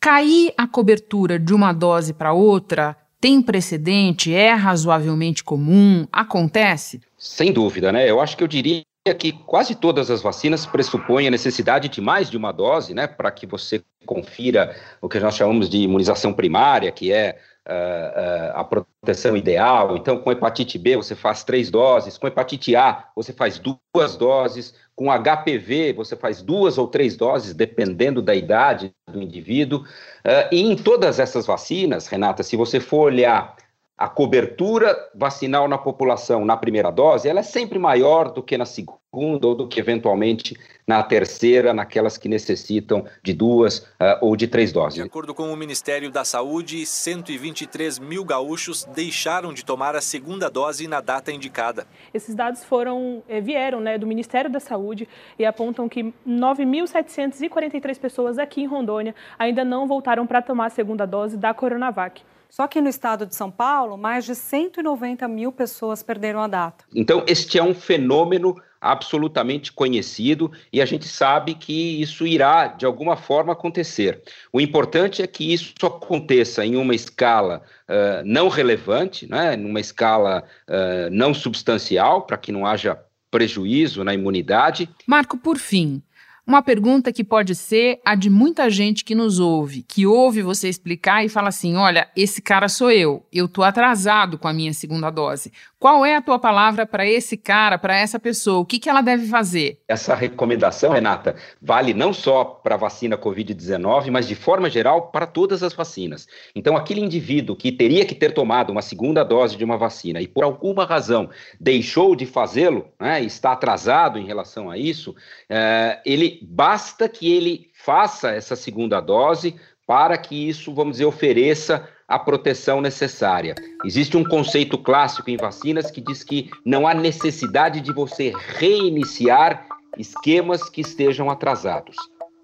Cair 0.00 0.54
a 0.56 0.66
cobertura 0.66 1.40
de 1.40 1.52
uma 1.52 1.72
dose 1.72 2.14
para 2.14 2.32
outra 2.32 2.96
tem 3.20 3.42
precedente? 3.42 4.32
É 4.32 4.52
razoavelmente 4.52 5.42
comum? 5.42 6.06
Acontece? 6.12 7.00
Sem 7.16 7.52
dúvida, 7.52 7.90
né? 7.90 8.08
Eu 8.08 8.20
acho 8.20 8.36
que 8.36 8.44
eu 8.44 8.48
diria 8.48 8.82
que 9.14 9.32
quase 9.32 9.74
todas 9.74 10.10
as 10.10 10.22
vacinas 10.22 10.66
pressupõem 10.66 11.26
a 11.26 11.30
necessidade 11.30 11.88
de 11.88 12.00
mais 12.00 12.30
de 12.30 12.36
uma 12.36 12.52
dose, 12.52 12.94
né, 12.94 13.06
para 13.06 13.30
que 13.30 13.46
você 13.46 13.82
confira 14.06 14.74
o 15.00 15.08
que 15.08 15.20
nós 15.20 15.36
chamamos 15.36 15.68
de 15.68 15.78
imunização 15.78 16.32
primária, 16.32 16.90
que 16.90 17.12
é 17.12 17.38
uh, 17.68 17.70
uh, 17.70 18.58
a 18.58 18.64
proteção 18.64 19.36
ideal. 19.36 19.96
Então, 19.96 20.18
com 20.18 20.32
hepatite 20.32 20.78
B, 20.78 20.96
você 20.96 21.14
faz 21.14 21.44
três 21.44 21.70
doses, 21.70 22.16
com 22.16 22.26
hepatite 22.26 22.74
A, 22.74 23.04
você 23.14 23.32
faz 23.32 23.58
duas 23.60 24.16
doses, 24.16 24.74
com 24.96 25.06
HPV, 25.12 25.92
você 25.92 26.16
faz 26.16 26.42
duas 26.42 26.78
ou 26.78 26.88
três 26.88 27.16
doses, 27.16 27.54
dependendo 27.54 28.22
da 28.22 28.34
idade 28.34 28.92
do 29.06 29.22
indivíduo. 29.22 29.80
Uh, 29.80 30.48
e 30.50 30.60
em 30.60 30.74
todas 30.74 31.20
essas 31.20 31.46
vacinas, 31.46 32.06
Renata, 32.06 32.42
se 32.42 32.56
você 32.56 32.80
for 32.80 33.12
olhar 33.12 33.54
a 33.98 34.08
cobertura 34.08 34.96
vacinal 35.14 35.66
na 35.66 35.76
população 35.76 36.44
na 36.44 36.56
primeira 36.56 36.90
dose, 36.90 37.28
ela 37.28 37.40
é 37.40 37.42
sempre 37.42 37.78
maior 37.80 38.30
do 38.30 38.42
que 38.42 38.56
na 38.56 38.64
segunda 39.10 39.46
ou 39.46 39.54
do 39.54 39.66
que 39.66 39.80
eventualmente 39.80 40.56
na 40.86 41.02
terceira, 41.02 41.72
naquelas 41.72 42.18
que 42.18 42.28
necessitam 42.28 43.04
de 43.22 43.32
duas 43.32 43.78
uh, 43.78 44.18
ou 44.20 44.36
de 44.36 44.46
três 44.46 44.70
doses. 44.72 44.94
De 44.94 45.02
acordo 45.02 45.34
com 45.34 45.52
o 45.52 45.56
Ministério 45.56 46.10
da 46.10 46.24
Saúde, 46.24 46.84
123 46.84 47.98
mil 47.98 48.24
gaúchos 48.24 48.84
deixaram 48.84 49.52
de 49.52 49.64
tomar 49.64 49.96
a 49.96 50.00
segunda 50.00 50.50
dose 50.50 50.86
na 50.86 51.00
data 51.00 51.32
indicada. 51.32 51.86
Esses 52.12 52.34
dados 52.34 52.64
foram 52.64 53.22
eh, 53.28 53.40
vieram 53.40 53.80
né, 53.80 53.98
do 53.98 54.06
Ministério 54.06 54.50
da 54.50 54.60
Saúde 54.60 55.08
e 55.38 55.44
apontam 55.44 55.88
que 55.88 56.12
9.743 56.26 57.98
pessoas 57.98 58.38
aqui 58.38 58.62
em 58.62 58.66
Rondônia 58.66 59.14
ainda 59.38 59.64
não 59.64 59.86
voltaram 59.86 60.26
para 60.26 60.42
tomar 60.42 60.66
a 60.66 60.70
segunda 60.70 61.06
dose 61.06 61.36
da 61.36 61.52
Coronavac. 61.54 62.22
Só 62.50 62.66
que 62.66 62.80
no 62.80 62.88
estado 62.88 63.26
de 63.26 63.34
São 63.34 63.50
Paulo, 63.50 63.98
mais 63.98 64.24
de 64.24 64.34
190 64.34 65.28
mil 65.28 65.52
pessoas 65.52 66.02
perderam 66.02 66.40
a 66.40 66.46
data. 66.46 66.84
Então, 66.94 67.22
este 67.26 67.58
é 67.58 67.62
um 67.62 67.74
fenômeno 67.74 68.56
absolutamente 68.80 69.72
conhecido 69.72 70.50
e 70.72 70.80
a 70.80 70.86
gente 70.86 71.06
sabe 71.06 71.54
que 71.54 72.00
isso 72.00 72.26
irá, 72.26 72.66
de 72.68 72.86
alguma 72.86 73.16
forma, 73.16 73.52
acontecer. 73.52 74.22
O 74.52 74.60
importante 74.60 75.22
é 75.22 75.26
que 75.26 75.52
isso 75.52 75.74
aconteça 75.84 76.64
em 76.64 76.76
uma 76.76 76.94
escala 76.94 77.62
uh, 77.88 78.22
não 78.24 78.48
relevante, 78.48 79.28
né, 79.28 79.56
numa 79.56 79.80
escala 79.80 80.44
uh, 80.68 81.10
não 81.10 81.34
substancial, 81.34 82.22
para 82.22 82.36
que 82.36 82.52
não 82.52 82.66
haja 82.66 82.98
prejuízo 83.30 84.02
na 84.04 84.14
imunidade. 84.14 84.88
Marco, 85.06 85.36
por 85.36 85.58
fim, 85.58 86.02
uma 86.48 86.62
pergunta 86.62 87.12
que 87.12 87.22
pode 87.22 87.54
ser 87.54 88.00
a 88.02 88.14
de 88.14 88.30
muita 88.30 88.70
gente 88.70 89.04
que 89.04 89.14
nos 89.14 89.38
ouve, 89.38 89.84
que 89.86 90.06
ouve 90.06 90.40
você 90.40 90.66
explicar 90.66 91.22
e 91.22 91.28
fala 91.28 91.48
assim: 91.48 91.76
olha, 91.76 92.08
esse 92.16 92.40
cara 92.40 92.70
sou 92.70 92.90
eu, 92.90 93.22
eu 93.30 93.46
tô 93.46 93.62
atrasado 93.62 94.38
com 94.38 94.48
a 94.48 94.52
minha 94.52 94.72
segunda 94.72 95.10
dose. 95.10 95.52
Qual 95.78 96.04
é 96.04 96.16
a 96.16 96.22
tua 96.22 96.40
palavra 96.40 96.84
para 96.84 97.06
esse 97.06 97.36
cara, 97.36 97.78
para 97.78 97.96
essa 97.96 98.18
pessoa? 98.18 98.58
O 98.58 98.64
que, 98.64 98.80
que 98.80 98.88
ela 98.88 99.00
deve 99.00 99.28
fazer? 99.28 99.80
Essa 99.86 100.12
recomendação, 100.12 100.90
Renata, 100.90 101.36
vale 101.62 101.94
não 101.94 102.12
só 102.12 102.42
para 102.44 102.74
a 102.74 102.78
vacina 102.78 103.16
Covid-19, 103.16 104.10
mas 104.10 104.26
de 104.26 104.34
forma 104.34 104.68
geral 104.68 105.12
para 105.12 105.24
todas 105.24 105.62
as 105.62 105.74
vacinas. 105.74 106.26
Então, 106.52 106.76
aquele 106.76 107.00
indivíduo 107.00 107.54
que 107.54 107.70
teria 107.70 108.04
que 108.04 108.14
ter 108.14 108.32
tomado 108.32 108.70
uma 108.70 108.82
segunda 108.82 109.22
dose 109.22 109.56
de 109.56 109.64
uma 109.64 109.76
vacina 109.76 110.20
e 110.20 110.26
por 110.26 110.42
alguma 110.42 110.84
razão 110.84 111.30
deixou 111.60 112.16
de 112.16 112.26
fazê-lo, 112.26 112.86
né, 112.98 113.22
está 113.22 113.52
atrasado 113.52 114.18
em 114.18 114.26
relação 114.26 114.68
a 114.68 114.76
isso, 114.76 115.14
é, 115.48 116.00
ele 116.04 116.37
basta 116.42 117.08
que 117.08 117.32
ele 117.32 117.70
faça 117.74 118.30
essa 118.30 118.56
segunda 118.56 119.00
dose 119.00 119.54
para 119.86 120.18
que 120.18 120.48
isso, 120.48 120.74
vamos 120.74 120.92
dizer, 120.92 121.06
ofereça 121.06 121.88
a 122.06 122.18
proteção 122.18 122.80
necessária. 122.80 123.54
Existe 123.84 124.16
um 124.16 124.24
conceito 124.24 124.78
clássico 124.78 125.30
em 125.30 125.36
vacinas 125.36 125.90
que 125.90 126.00
diz 126.00 126.24
que 126.24 126.50
não 126.64 126.86
há 126.86 126.94
necessidade 126.94 127.80
de 127.80 127.92
você 127.92 128.32
reiniciar 128.56 129.66
esquemas 129.98 130.68
que 130.68 130.80
estejam 130.80 131.30
atrasados. 131.30 131.96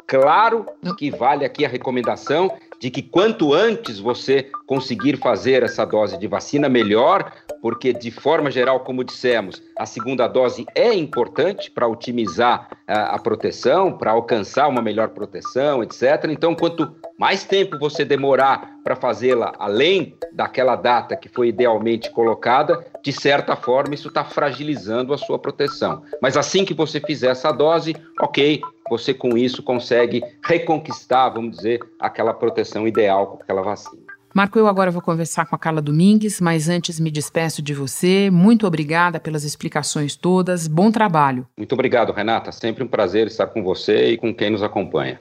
Claro 0.06 0.66
que 0.98 1.10
vale 1.10 1.44
aqui 1.44 1.64
a 1.64 1.68
recomendação 1.68 2.50
de 2.84 2.90
que 2.90 3.00
quanto 3.00 3.54
antes 3.54 3.98
você 3.98 4.50
conseguir 4.66 5.16
fazer 5.16 5.62
essa 5.62 5.86
dose 5.86 6.18
de 6.18 6.26
vacina, 6.26 6.68
melhor, 6.68 7.32
porque 7.62 7.94
de 7.94 8.10
forma 8.10 8.50
geral, 8.50 8.80
como 8.80 9.02
dissemos, 9.02 9.62
a 9.78 9.86
segunda 9.86 10.28
dose 10.28 10.66
é 10.74 10.92
importante 10.92 11.70
para 11.70 11.88
otimizar 11.88 12.68
a, 12.86 13.14
a 13.14 13.18
proteção, 13.18 13.90
para 13.96 14.10
alcançar 14.10 14.68
uma 14.68 14.82
melhor 14.82 15.08
proteção, 15.08 15.82
etc. 15.82 16.26
Então, 16.28 16.54
quanto 16.54 16.94
mais 17.18 17.42
tempo 17.42 17.78
você 17.78 18.04
demorar 18.04 18.74
para 18.84 18.94
fazê-la 18.94 19.54
além 19.58 20.14
daquela 20.30 20.76
data 20.76 21.16
que 21.16 21.30
foi 21.30 21.48
idealmente 21.48 22.10
colocada, 22.10 22.84
de 23.02 23.12
certa 23.12 23.56
forma 23.56 23.94
isso 23.94 24.08
está 24.08 24.24
fragilizando 24.24 25.14
a 25.14 25.16
sua 25.16 25.38
proteção. 25.38 26.02
Mas 26.20 26.36
assim 26.36 26.66
que 26.66 26.74
você 26.74 27.00
fizer 27.00 27.28
essa 27.28 27.50
dose, 27.50 27.96
ok, 28.20 28.60
você 28.88 29.14
com 29.14 29.36
isso 29.36 29.62
consegue 29.62 30.22
reconquistar, 30.44 31.30
vamos 31.30 31.56
dizer, 31.56 31.80
aquela 31.98 32.34
proteção 32.34 32.86
ideal 32.86 33.26
com 33.28 33.42
aquela 33.42 33.62
vacina. 33.62 34.02
Marco, 34.34 34.58
eu 34.58 34.66
agora 34.66 34.90
vou 34.90 35.00
conversar 35.00 35.46
com 35.46 35.54
a 35.54 35.58
Carla 35.58 35.80
Domingues, 35.80 36.40
mas 36.40 36.68
antes 36.68 36.98
me 36.98 37.08
despeço 37.08 37.62
de 37.62 37.72
você. 37.72 38.30
Muito 38.32 38.66
obrigada 38.66 39.20
pelas 39.20 39.44
explicações 39.44 40.16
todas. 40.16 40.66
Bom 40.66 40.90
trabalho. 40.90 41.46
Muito 41.56 41.72
obrigado, 41.72 42.12
Renata. 42.12 42.50
Sempre 42.50 42.82
um 42.82 42.88
prazer 42.88 43.28
estar 43.28 43.46
com 43.46 43.62
você 43.62 44.10
e 44.10 44.18
com 44.18 44.34
quem 44.34 44.50
nos 44.50 44.62
acompanha. 44.62 45.20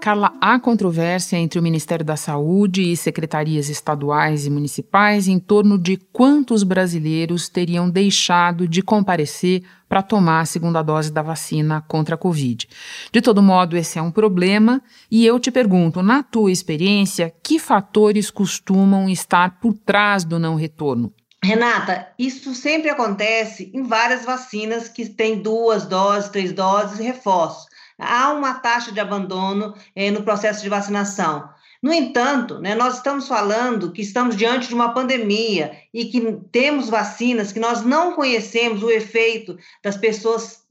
Carla, 0.00 0.32
há 0.40 0.58
controvérsia 0.58 1.36
entre 1.36 1.58
o 1.58 1.62
Ministério 1.62 2.04
da 2.04 2.16
Saúde 2.16 2.90
e 2.90 2.96
secretarias 2.96 3.68
estaduais 3.68 4.46
e 4.46 4.50
municipais 4.50 5.28
em 5.28 5.38
torno 5.38 5.78
de 5.78 5.98
quantos 6.10 6.62
brasileiros 6.62 7.50
teriam 7.50 7.90
deixado 7.90 8.66
de 8.66 8.80
comparecer 8.80 9.62
para 9.86 10.02
tomar 10.02 10.40
a 10.40 10.46
segunda 10.46 10.80
dose 10.80 11.12
da 11.12 11.20
vacina 11.20 11.84
contra 11.86 12.14
a 12.14 12.18
Covid. 12.18 12.66
De 13.12 13.20
todo 13.20 13.42
modo, 13.42 13.76
esse 13.76 13.98
é 13.98 14.02
um 14.02 14.10
problema 14.10 14.82
e 15.10 15.26
eu 15.26 15.38
te 15.38 15.50
pergunto, 15.50 16.00
na 16.00 16.22
tua 16.22 16.50
experiência, 16.50 17.30
que 17.42 17.58
fatores 17.58 18.30
costumam 18.30 19.06
estar 19.06 19.60
por 19.60 19.74
trás 19.74 20.24
do 20.24 20.38
não 20.38 20.54
retorno? 20.54 21.12
Renata, 21.44 22.08
isso 22.18 22.54
sempre 22.54 22.88
acontece 22.88 23.70
em 23.74 23.82
várias 23.82 24.24
vacinas 24.24 24.88
que 24.88 25.06
têm 25.06 25.42
duas 25.42 25.84
doses, 25.84 26.30
três 26.30 26.52
doses 26.54 26.98
e 26.98 27.02
reforços 27.02 27.69
há 28.00 28.32
uma 28.32 28.54
taxa 28.54 28.90
de 28.90 29.00
abandono 29.00 29.74
eh, 29.94 30.10
no 30.10 30.22
processo 30.22 30.62
de 30.62 30.68
vacinação. 30.68 31.48
No 31.82 31.92
entanto, 31.94 32.58
né, 32.58 32.74
nós 32.74 32.96
estamos 32.96 33.26
falando 33.26 33.90
que 33.90 34.02
estamos 34.02 34.36
diante 34.36 34.68
de 34.68 34.74
uma 34.74 34.92
pandemia 34.92 35.72
e 35.94 36.04
que 36.04 36.20
temos 36.52 36.90
vacinas 36.90 37.52
que 37.52 37.60
nós 37.60 37.82
não 37.82 38.12
conhecemos 38.12 38.82
o 38.82 38.90
efeito 38.90 39.56
das 39.82 39.96
pessoas 39.96 40.62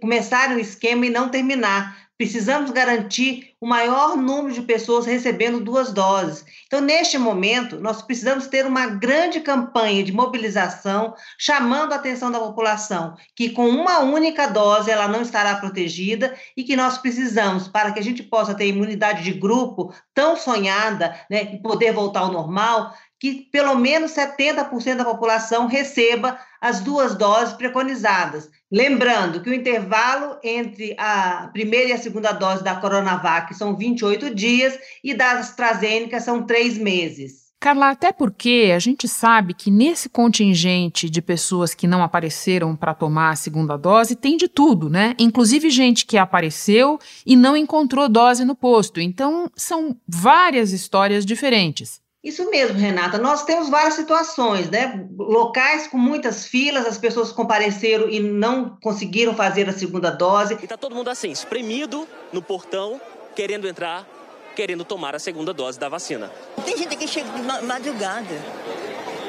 começarem 0.00 0.56
o 0.56 0.60
esquema 0.60 1.04
e 1.04 1.10
não 1.10 1.28
terminar 1.28 2.03
Precisamos 2.24 2.70
garantir 2.70 3.54
o 3.60 3.66
maior 3.66 4.16
número 4.16 4.54
de 4.54 4.62
pessoas 4.62 5.04
recebendo 5.04 5.60
duas 5.60 5.92
doses. 5.92 6.42
Então, 6.66 6.80
neste 6.80 7.18
momento, 7.18 7.78
nós 7.78 8.00
precisamos 8.00 8.46
ter 8.46 8.64
uma 8.64 8.86
grande 8.86 9.40
campanha 9.40 10.02
de 10.02 10.10
mobilização, 10.10 11.14
chamando 11.38 11.92
a 11.92 11.96
atenção 11.96 12.30
da 12.30 12.40
população 12.40 13.14
que 13.36 13.50
com 13.50 13.68
uma 13.68 13.98
única 13.98 14.46
dose 14.46 14.90
ela 14.90 15.06
não 15.06 15.20
estará 15.20 15.56
protegida 15.56 16.34
e 16.56 16.64
que 16.64 16.76
nós 16.76 16.96
precisamos, 16.96 17.68
para 17.68 17.92
que 17.92 18.00
a 18.00 18.02
gente 18.02 18.22
possa 18.22 18.54
ter 18.54 18.68
imunidade 18.68 19.22
de 19.22 19.32
grupo 19.32 19.92
tão 20.14 20.34
sonhada, 20.34 21.14
né, 21.30 21.54
e 21.54 21.58
poder 21.60 21.92
voltar 21.92 22.20
ao 22.20 22.32
normal, 22.32 22.94
que 23.18 23.48
pelo 23.50 23.74
menos 23.76 24.12
70% 24.12 24.96
da 24.96 25.04
população 25.04 25.66
receba 25.66 26.38
as 26.60 26.80
duas 26.80 27.14
doses 27.14 27.54
preconizadas. 27.54 28.50
Lembrando 28.70 29.40
que 29.40 29.50
o 29.50 29.54
intervalo 29.54 30.36
entre 30.42 30.94
a 30.98 31.48
primeira 31.52 31.90
e 31.90 31.92
a 31.92 31.98
segunda 31.98 32.32
dose 32.32 32.64
da 32.64 32.74
Coronavac 32.74 33.54
são 33.54 33.76
28 33.76 34.34
dias 34.34 34.78
e 35.02 35.14
da 35.14 35.32
AstraZeneca 35.32 36.20
são 36.20 36.44
três 36.44 36.76
meses. 36.76 37.44
Carla, 37.64 37.88
até 37.88 38.12
porque 38.12 38.72
a 38.76 38.78
gente 38.78 39.08
sabe 39.08 39.54
que 39.54 39.70
nesse 39.70 40.10
contingente 40.10 41.08
de 41.08 41.22
pessoas 41.22 41.72
que 41.72 41.86
não 41.86 42.02
apareceram 42.02 42.76
para 42.76 42.92
tomar 42.92 43.30
a 43.30 43.36
segunda 43.36 43.78
dose 43.78 44.14
tem 44.14 44.36
de 44.36 44.48
tudo, 44.48 44.90
né? 44.90 45.14
Inclusive 45.18 45.70
gente 45.70 46.04
que 46.04 46.18
apareceu 46.18 46.98
e 47.24 47.34
não 47.34 47.56
encontrou 47.56 48.06
dose 48.06 48.44
no 48.44 48.54
posto. 48.54 49.00
Então, 49.00 49.50
são 49.56 49.96
várias 50.06 50.72
histórias 50.72 51.24
diferentes. 51.24 52.03
Isso 52.24 52.48
mesmo, 52.48 52.78
Renata. 52.78 53.18
Nós 53.18 53.44
temos 53.44 53.68
várias 53.68 53.94
situações, 53.94 54.70
né? 54.70 55.06
Locais 55.18 55.86
com 55.86 55.98
muitas 55.98 56.46
filas, 56.46 56.86
as 56.86 56.96
pessoas 56.96 57.30
compareceram 57.30 58.08
e 58.08 58.18
não 58.18 58.78
conseguiram 58.80 59.34
fazer 59.34 59.68
a 59.68 59.72
segunda 59.72 60.10
dose. 60.10 60.54
E 60.62 60.66
tá 60.66 60.78
todo 60.78 60.94
mundo 60.94 61.10
assim, 61.10 61.30
espremido 61.30 62.08
no 62.32 62.40
portão, 62.40 62.98
querendo 63.36 63.68
entrar, 63.68 64.08
querendo 64.56 64.86
tomar 64.86 65.14
a 65.14 65.18
segunda 65.18 65.52
dose 65.52 65.78
da 65.78 65.90
vacina. 65.90 66.32
Tem 66.64 66.78
gente 66.78 66.96
que 66.96 67.06
chega 67.06 67.28
de 67.28 67.42
madrugada, 67.66 68.40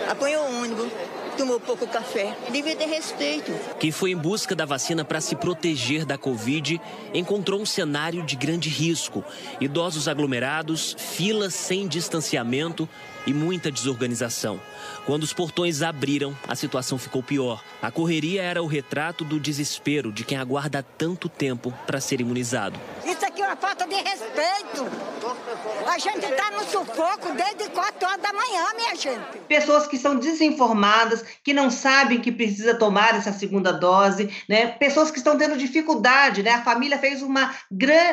apanhou 0.10 0.46
o 0.46 0.62
ônibus, 0.62 0.90
tomou 1.36 1.60
pouco 1.60 1.88
café. 1.88 2.36
Devia 2.52 2.76
ter 2.76 2.88
respeito. 2.88 3.52
Quem 3.80 3.92
foi 3.92 4.12
em 4.12 4.18
busca 4.18 4.56
da 4.56 4.66
vacina 4.66 5.06
para 5.06 5.22
se 5.22 5.36
proteger 5.36 6.06
da 6.06 6.18
Covid 6.18 6.82
encontrou 7.14 7.62
um 7.62 7.66
cenário 7.66 8.24
de 8.24 8.36
grande 8.36 8.70
risco: 8.70 9.24
idosos 9.60 10.08
aglomerados, 10.08 10.96
filas 10.98 11.54
sem 11.54 11.88
distanciamento 11.88 12.88
e 13.28 13.34
muita 13.34 13.72
desorganização. 13.72 14.60
Quando 15.06 15.24
os 15.24 15.34
portões 15.34 15.82
abriram, 15.82 16.36
a 16.48 16.56
situação 16.56 16.98
ficou 16.98 17.22
pior. 17.22 17.64
A 17.82 17.92
correria 17.92 18.42
era 18.42 18.62
o 18.62 18.68
retrato 18.68 19.24
do 19.24 19.40
desespero 19.40 20.12
de 20.12 20.24
quem 20.24 20.38
aguarda 20.38 20.84
tanto 20.84 21.28
tempo 21.28 21.74
para 21.86 22.00
ser 22.00 22.22
imunizado. 22.22 22.80
É 23.04 23.14
uma 23.46 23.56
falta 23.56 23.88
de 23.88 23.96
respeito. 23.96 24.90
A 25.88 25.98
gente 26.00 26.26
está 26.26 26.52
no 26.52 26.64
sufoco 26.66 27.32
desde 27.34 27.70
4 27.70 28.08
horas 28.08 28.22
da 28.22 28.34
manhã, 28.34 28.66
minha 28.76 28.96
gente. 28.96 29.38
Pessoas 29.48 29.88
que 29.88 29.98
são 29.98 30.16
desinformadas, 30.16 31.24
que 31.44 31.54
não 31.54 31.70
sabem 31.70 32.20
que 32.20 32.32
precisa 32.32 32.76
tomar 32.76 33.16
essa 33.16 33.32
segunda 33.32 33.72
dose, 33.72 34.30
né? 34.50 34.68
Pessoas 34.68 35.12
que 35.12 35.20
estão 35.20 35.38
tendo 35.38 35.58
dificuldade, 35.58 36.42
né? 36.42 36.52
A 36.52 36.64
família 36.64 36.98
fez 36.98 37.22
uma, 37.22 37.54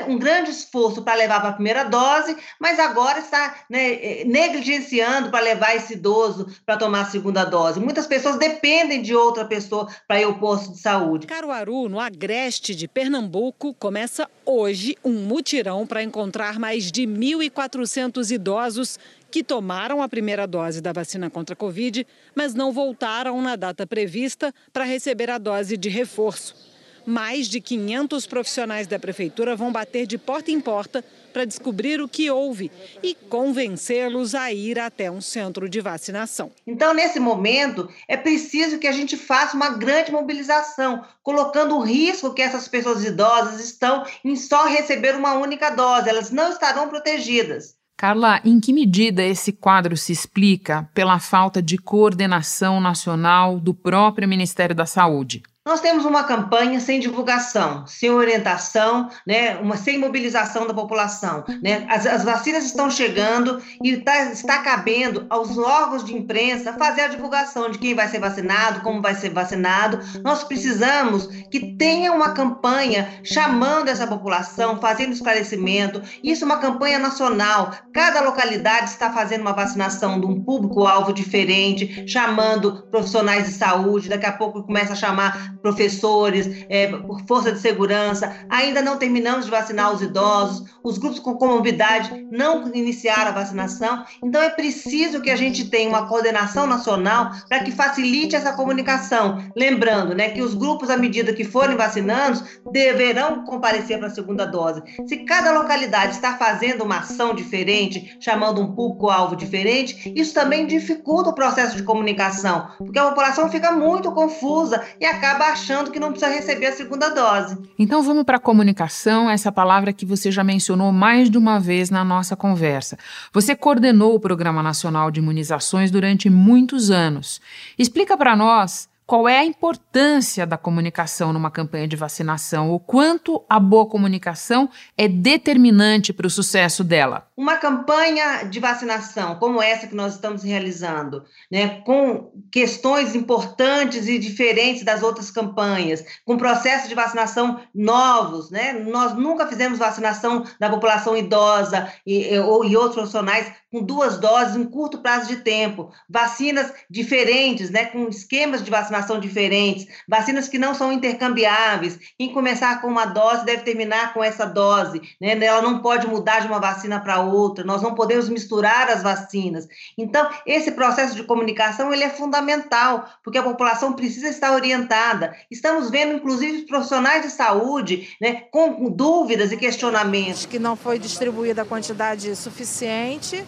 um 0.06 0.18
grande 0.18 0.50
esforço 0.50 1.02
para 1.02 1.14
levar 1.14 1.40
para 1.40 1.50
a 1.50 1.54
primeira 1.54 1.84
dose, 1.84 2.36
mas 2.60 2.78
agora 2.78 3.20
está 3.20 3.64
né, 3.70 4.24
negligenciando 4.24 5.30
para 5.30 5.40
levar 5.40 5.74
esse 5.74 5.94
idoso 5.94 6.46
para 6.66 6.76
tomar 6.76 7.02
a 7.02 7.06
segunda 7.06 7.44
dose. 7.44 7.80
Muitas 7.80 8.06
pessoas 8.06 8.36
dependem 8.36 9.00
de 9.00 9.14
outra 9.14 9.44
pessoa 9.44 9.88
para 10.06 10.20
ir 10.20 10.24
ao 10.24 10.34
posto 10.34 10.72
de 10.72 10.78
saúde. 10.78 11.26
Caruaru, 11.26 11.88
no 11.88 11.98
agreste 11.98 12.74
de 12.74 12.86
Pernambuco, 12.86 13.74
começa 13.74 14.28
hoje 14.44 14.96
um 15.04 15.12
mutirão 15.12 15.86
para 15.86 16.02
encontrar 16.02 16.58
mais 16.58 16.90
de 16.90 17.02
1.400 17.02 18.30
idosos 18.30 18.98
que 19.30 19.42
tomaram 19.42 20.02
a 20.02 20.08
primeira 20.08 20.46
dose 20.46 20.80
da 20.80 20.92
vacina 20.92 21.30
contra 21.30 21.54
a 21.54 21.56
Covid, 21.56 22.06
mas 22.34 22.54
não 22.54 22.72
voltaram 22.72 23.40
na 23.40 23.56
data 23.56 23.86
prevista 23.86 24.54
para 24.72 24.84
receber 24.84 25.30
a 25.30 25.38
dose 25.38 25.76
de 25.76 25.88
reforço. 25.88 26.71
Mais 27.04 27.48
de 27.48 27.60
500 27.60 28.26
profissionais 28.26 28.86
da 28.86 28.98
prefeitura 28.98 29.56
vão 29.56 29.72
bater 29.72 30.06
de 30.06 30.16
porta 30.18 30.50
em 30.50 30.60
porta 30.60 31.04
para 31.32 31.44
descobrir 31.44 32.00
o 32.00 32.08
que 32.08 32.30
houve 32.30 32.70
e 33.02 33.14
convencê-los 33.14 34.34
a 34.34 34.52
ir 34.52 34.78
até 34.78 35.10
um 35.10 35.20
centro 35.20 35.68
de 35.68 35.80
vacinação. 35.80 36.52
Então, 36.66 36.92
nesse 36.92 37.18
momento, 37.18 37.88
é 38.06 38.16
preciso 38.16 38.78
que 38.78 38.86
a 38.86 38.92
gente 38.92 39.16
faça 39.16 39.56
uma 39.56 39.70
grande 39.70 40.12
mobilização, 40.12 41.02
colocando 41.22 41.76
o 41.76 41.82
risco 41.82 42.34
que 42.34 42.42
essas 42.42 42.68
pessoas 42.68 43.04
idosas 43.04 43.64
estão 43.64 44.04
em 44.24 44.36
só 44.36 44.66
receber 44.66 45.16
uma 45.16 45.34
única 45.34 45.70
dose, 45.70 46.08
elas 46.08 46.30
não 46.30 46.50
estarão 46.50 46.88
protegidas. 46.88 47.74
Carla, 47.96 48.40
em 48.44 48.58
que 48.58 48.72
medida 48.72 49.22
esse 49.22 49.52
quadro 49.52 49.96
se 49.96 50.12
explica 50.12 50.88
pela 50.92 51.20
falta 51.20 51.62
de 51.62 51.78
coordenação 51.78 52.80
nacional 52.80 53.60
do 53.60 53.72
próprio 53.72 54.28
Ministério 54.28 54.74
da 54.74 54.84
Saúde? 54.84 55.42
Nós 55.64 55.80
temos 55.80 56.04
uma 56.04 56.24
campanha 56.24 56.80
sem 56.80 56.98
divulgação, 56.98 57.86
sem 57.86 58.10
orientação, 58.10 59.08
né, 59.24 59.56
uma 59.58 59.76
sem 59.76 59.96
mobilização 59.96 60.66
da 60.66 60.74
população. 60.74 61.44
Né? 61.62 61.86
As, 61.88 62.04
as 62.04 62.24
vacinas 62.24 62.64
estão 62.64 62.90
chegando 62.90 63.62
e 63.80 63.96
tá, 63.98 64.24
está 64.32 64.58
cabendo 64.58 65.24
aos 65.30 65.56
órgãos 65.56 66.04
de 66.04 66.16
imprensa 66.16 66.72
fazer 66.72 67.02
a 67.02 67.08
divulgação 67.08 67.70
de 67.70 67.78
quem 67.78 67.94
vai 67.94 68.08
ser 68.08 68.18
vacinado, 68.18 68.80
como 68.80 69.00
vai 69.00 69.14
ser 69.14 69.30
vacinado. 69.30 70.00
Nós 70.24 70.42
precisamos 70.42 71.28
que 71.48 71.76
tenha 71.76 72.12
uma 72.12 72.30
campanha 72.32 73.20
chamando 73.22 73.86
essa 73.86 74.06
população, 74.06 74.80
fazendo 74.80 75.12
esclarecimento. 75.12 76.02
Isso 76.24 76.42
é 76.42 76.46
uma 76.46 76.58
campanha 76.58 76.98
nacional. 76.98 77.72
Cada 77.94 78.20
localidade 78.20 78.90
está 78.90 79.12
fazendo 79.12 79.42
uma 79.42 79.52
vacinação 79.52 80.18
de 80.18 80.26
um 80.26 80.42
público-alvo 80.42 81.12
diferente, 81.12 82.04
chamando 82.08 82.82
profissionais 82.90 83.46
de 83.46 83.52
saúde. 83.52 84.08
Daqui 84.08 84.26
a 84.26 84.32
pouco 84.32 84.64
começa 84.64 84.94
a 84.94 84.96
chamar 84.96 85.51
professores, 85.62 86.66
é, 86.68 86.90
força 87.26 87.52
de 87.52 87.60
segurança. 87.60 88.34
Ainda 88.50 88.82
não 88.82 88.98
terminamos 88.98 89.44
de 89.46 89.50
vacinar 89.50 89.92
os 89.92 90.02
idosos, 90.02 90.64
os 90.82 90.98
grupos 90.98 91.20
com 91.20 91.34
comorbidade 91.34 92.26
não 92.30 92.68
iniciaram 92.74 93.30
a 93.30 93.34
vacinação. 93.34 94.04
Então 94.22 94.42
é 94.42 94.50
preciso 94.50 95.20
que 95.20 95.30
a 95.30 95.36
gente 95.36 95.70
tenha 95.70 95.88
uma 95.88 96.06
coordenação 96.06 96.66
nacional 96.66 97.30
para 97.48 97.60
que 97.60 97.70
facilite 97.70 98.34
essa 98.34 98.52
comunicação. 98.52 99.38
Lembrando 99.56 100.14
né, 100.14 100.30
que 100.30 100.42
os 100.42 100.54
grupos, 100.54 100.90
à 100.90 100.96
medida 100.96 101.32
que 101.32 101.44
forem 101.44 101.76
vacinando, 101.76 102.42
deverão 102.70 103.44
comparecer 103.44 103.98
para 103.98 104.08
a 104.08 104.14
segunda 104.14 104.44
dose. 104.44 104.82
Se 105.06 105.18
cada 105.18 105.52
localidade 105.52 106.14
está 106.14 106.36
fazendo 106.36 106.82
uma 106.82 106.98
ação 106.98 107.34
diferente, 107.34 108.16
chamando 108.20 108.60
um 108.60 108.74
público-alvo 108.74 109.36
diferente, 109.36 110.12
isso 110.16 110.34
também 110.34 110.66
dificulta 110.66 111.30
o 111.30 111.34
processo 111.34 111.76
de 111.76 111.82
comunicação, 111.82 112.68
porque 112.78 112.98
a 112.98 113.08
população 113.08 113.48
fica 113.48 113.70
muito 113.70 114.10
confusa 114.12 114.82
e 115.00 115.06
acaba 115.06 115.51
achando 115.52 115.90
que 115.90 116.00
não 116.00 116.10
precisa 116.10 116.30
receber 116.32 116.66
a 116.66 116.72
segunda 116.72 117.08
dose. 117.08 117.58
Então 117.78 118.02
vamos 118.02 118.24
para 118.24 118.36
a 118.36 118.40
comunicação, 118.40 119.30
essa 119.30 119.52
palavra 119.52 119.92
que 119.92 120.04
você 120.04 120.30
já 120.30 120.42
mencionou 120.42 120.90
mais 120.92 121.30
de 121.30 121.38
uma 121.38 121.60
vez 121.60 121.90
na 121.90 122.04
nossa 122.04 122.34
conversa. 122.34 122.98
Você 123.32 123.54
coordenou 123.54 124.14
o 124.14 124.20
Programa 124.20 124.62
Nacional 124.62 125.10
de 125.10 125.20
Imunizações 125.20 125.90
durante 125.90 126.28
muitos 126.28 126.90
anos. 126.90 127.40
Explica 127.78 128.16
para 128.16 128.34
nós 128.34 128.88
qual 129.12 129.28
é 129.28 129.40
a 129.40 129.44
importância 129.44 130.46
da 130.46 130.56
comunicação 130.56 131.34
numa 131.34 131.50
campanha 131.50 131.86
de 131.86 131.96
vacinação, 131.96 132.70
o 132.70 132.80
quanto 132.80 133.44
a 133.46 133.60
boa 133.60 133.84
comunicação 133.84 134.70
é 134.96 135.06
determinante 135.06 136.14
para 136.14 136.26
o 136.26 136.30
sucesso 136.30 136.82
dela. 136.82 137.28
Uma 137.36 137.58
campanha 137.58 138.44
de 138.44 138.58
vacinação 138.58 139.34
como 139.34 139.60
essa 139.60 139.86
que 139.86 139.94
nós 139.94 140.14
estamos 140.14 140.42
realizando, 140.42 141.24
né, 141.50 141.82
com 141.82 142.32
questões 142.50 143.14
importantes 143.14 144.08
e 144.08 144.18
diferentes 144.18 144.82
das 144.82 145.02
outras 145.02 145.30
campanhas, 145.30 146.02
com 146.24 146.38
processos 146.38 146.88
de 146.88 146.94
vacinação 146.94 147.60
novos, 147.74 148.50
né? 148.50 148.72
Nós 148.72 149.14
nunca 149.14 149.46
fizemos 149.46 149.78
vacinação 149.78 150.42
da 150.58 150.70
população 150.70 151.14
idosa 151.14 151.92
e, 152.06 152.38
ou, 152.38 152.64
e 152.64 152.74
outros 152.74 152.94
profissionais 152.94 153.52
com 153.70 153.82
duas 153.82 154.18
doses 154.18 154.56
em 154.56 154.64
curto 154.64 154.98
prazo 154.98 155.28
de 155.28 155.36
tempo, 155.36 155.90
vacinas 156.08 156.72
diferentes, 156.90 157.70
né, 157.70 157.86
com 157.86 158.08
esquemas 158.08 158.62
de 158.62 158.70
vacinação 158.70 159.01
diferentes, 159.20 159.86
vacinas 160.08 160.48
que 160.48 160.58
não 160.58 160.74
são 160.74 160.92
intercambiáveis. 160.92 161.98
Quem 162.18 162.32
começar 162.32 162.80
com 162.80 162.88
uma 162.88 163.06
dose 163.06 163.44
deve 163.44 163.62
terminar 163.62 164.14
com 164.14 164.22
essa 164.22 164.44
dose, 164.46 165.00
né? 165.20 165.32
Ela 165.42 165.62
não 165.62 165.80
pode 165.80 166.06
mudar 166.06 166.40
de 166.40 166.46
uma 166.46 166.58
vacina 166.58 167.00
para 167.00 167.20
outra. 167.20 167.64
Nós 167.64 167.82
não 167.82 167.94
podemos 167.94 168.28
misturar 168.28 168.88
as 168.88 169.02
vacinas. 169.02 169.66
Então, 169.96 170.28
esse 170.46 170.72
processo 170.72 171.14
de 171.14 171.24
comunicação 171.24 171.92
ele 171.92 172.04
é 172.04 172.10
fundamental, 172.10 173.08
porque 173.22 173.38
a 173.38 173.42
população 173.42 173.92
precisa 173.92 174.28
estar 174.28 174.52
orientada. 174.52 175.34
Estamos 175.50 175.90
vendo, 175.90 176.14
inclusive, 176.14 176.66
profissionais 176.66 177.22
de 177.22 177.30
saúde, 177.30 178.16
né, 178.20 178.42
com 178.50 178.90
dúvidas 178.90 179.52
e 179.52 179.56
questionamentos. 179.56 180.46
Que 180.46 180.58
não 180.58 180.76
foi 180.76 180.98
distribuída 180.98 181.62
a 181.62 181.64
quantidade 181.64 182.34
suficiente 182.36 183.44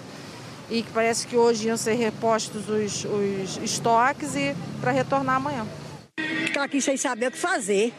e 0.71 0.83
que 0.83 0.91
parece 0.93 1.27
que 1.27 1.37
hoje 1.37 1.69
iam 1.69 1.77
ser 1.77 1.95
repostos 1.95 2.69
os, 2.69 3.05
os 3.05 3.57
estoques 3.63 4.35
e 4.35 4.55
para 4.81 4.91
retornar 4.91 5.37
amanhã. 5.37 5.67
Estou 6.45 6.63
aqui 6.63 6.81
sem 6.81 6.97
saber 6.97 7.29
o 7.29 7.31
que 7.31 7.39
fazer. 7.39 7.93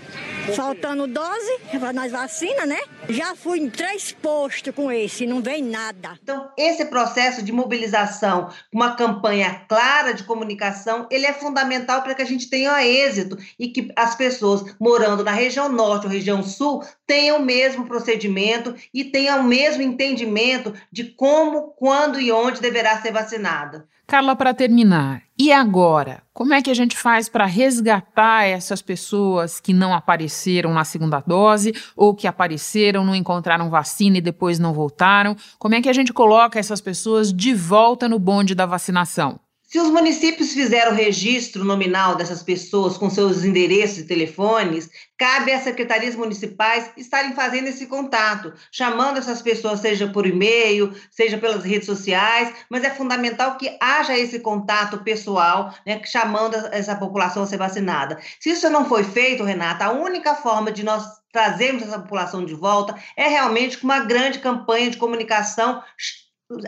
Faltando 0.56 1.08
dose 1.08 1.60
para 1.80 1.92
nós 1.92 2.12
vacina, 2.12 2.66
né? 2.66 2.80
Já 3.10 3.36
fui 3.36 3.60
em 3.60 3.70
três 3.70 4.12
postos 4.12 4.74
com 4.74 4.92
esse, 4.92 5.26
não 5.26 5.42
vem 5.42 5.62
nada. 5.62 6.18
Então, 6.22 6.45
esse 6.58 6.86
processo 6.86 7.42
de 7.42 7.52
mobilização, 7.52 8.50
uma 8.72 8.96
campanha 8.96 9.66
clara 9.68 10.14
de 10.14 10.24
comunicação, 10.24 11.08
ele 11.10 11.26
é 11.26 11.34
fundamental 11.34 12.02
para 12.02 12.16
que 12.16 12.22
a 12.22 12.26
gente 12.26 12.50
tenha 12.50 12.86
êxito 12.86 13.38
e 13.60 13.68
que 13.70 13.92
as 13.96 14.16
pessoas 14.16 14.76
morando 14.80 15.24
na 15.24 15.32
região 15.32 15.70
norte 15.70 16.06
ou 16.06 16.12
região 16.12 16.44
sul 16.44 16.84
tenham 17.06 17.38
o 17.38 17.46
mesmo 17.46 17.86
procedimento 17.86 18.76
e 18.94 19.04
tenham 19.04 19.42
o 19.42 19.44
mesmo 19.44 19.82
entendimento 19.82 20.74
de 20.92 21.04
como, 21.04 21.74
quando 21.78 22.20
e 22.20 22.32
onde 22.32 22.62
deverá 22.62 23.02
ser 23.02 23.12
vacinada. 23.12 23.88
Carla, 24.08 24.36
para 24.36 24.54
terminar, 24.54 25.24
e 25.38 25.52
agora? 25.52 26.22
Como 26.32 26.54
é 26.54 26.62
que 26.62 26.70
a 26.70 26.76
gente 26.76 26.96
faz 26.96 27.28
para 27.28 27.46
resgatar 27.46 28.44
essas 28.44 28.80
pessoas 28.80 29.60
que 29.60 29.74
não 29.74 29.96
apareceram 29.96 30.72
na 30.74 30.84
segunda 30.84 31.20
dose 31.26 31.74
ou 31.96 32.14
que 32.14 32.28
apareceram, 32.28 33.04
não 33.04 33.16
encontraram 33.16 33.70
vacina 33.70 34.20
e 34.20 34.22
depois 34.22 34.60
não 34.60 34.74
voltaram? 34.74 35.36
Como 35.58 35.74
é 35.74 35.82
que 35.82 35.90
a 35.90 35.94
gente 35.94 36.14
coloca 36.14 36.60
essas 36.60 36.82
pessoas 36.82 37.34
de 37.34 37.54
volta 37.54 38.08
no 38.08 38.20
bonde 38.20 38.54
da 38.54 38.68
vacinação? 38.68 39.40
Se 39.76 39.82
os 39.82 39.90
municípios 39.90 40.54
fizeram 40.54 40.94
o 40.94 40.96
registro 40.96 41.66
nominal 41.66 42.16
dessas 42.16 42.42
pessoas 42.42 42.98
com 42.98 43.10
seus 43.10 43.44
endereços 43.44 43.98
e 43.98 44.08
telefones, 44.08 44.90
cabe 45.18 45.52
às 45.52 45.64
secretarias 45.64 46.16
municipais 46.16 46.90
estarem 46.96 47.34
fazendo 47.34 47.68
esse 47.68 47.86
contato, 47.86 48.54
chamando 48.72 49.18
essas 49.18 49.42
pessoas, 49.42 49.82
seja 49.82 50.08
por 50.08 50.26
e-mail, 50.26 50.96
seja 51.12 51.38
pelas 51.38 51.66
redes 51.66 51.88
sociais, 51.88 52.54
mas 52.70 52.86
é 52.86 52.90
fundamental 52.90 53.58
que 53.58 53.78
haja 53.82 54.18
esse 54.18 54.40
contato 54.40 55.00
pessoal, 55.00 55.76
né, 55.86 56.02
chamando 56.06 56.56
essa 56.72 56.96
população 56.96 57.44
a 57.44 57.46
ser 57.46 57.58
vacinada. 57.58 58.18
Se 58.40 58.52
isso 58.52 58.70
não 58.70 58.86
foi 58.88 59.04
feito, 59.04 59.44
Renata, 59.44 59.84
a 59.84 59.92
única 59.92 60.36
forma 60.36 60.72
de 60.72 60.86
nós 60.86 61.04
trazermos 61.34 61.84
essa 61.84 62.00
população 62.00 62.46
de 62.46 62.54
volta 62.54 62.96
é 63.18 63.28
realmente 63.28 63.78
com 63.78 63.88
uma 63.88 64.00
grande 64.00 64.40
campanha 64.40 64.90
de 64.90 64.96
comunicação 64.96 65.84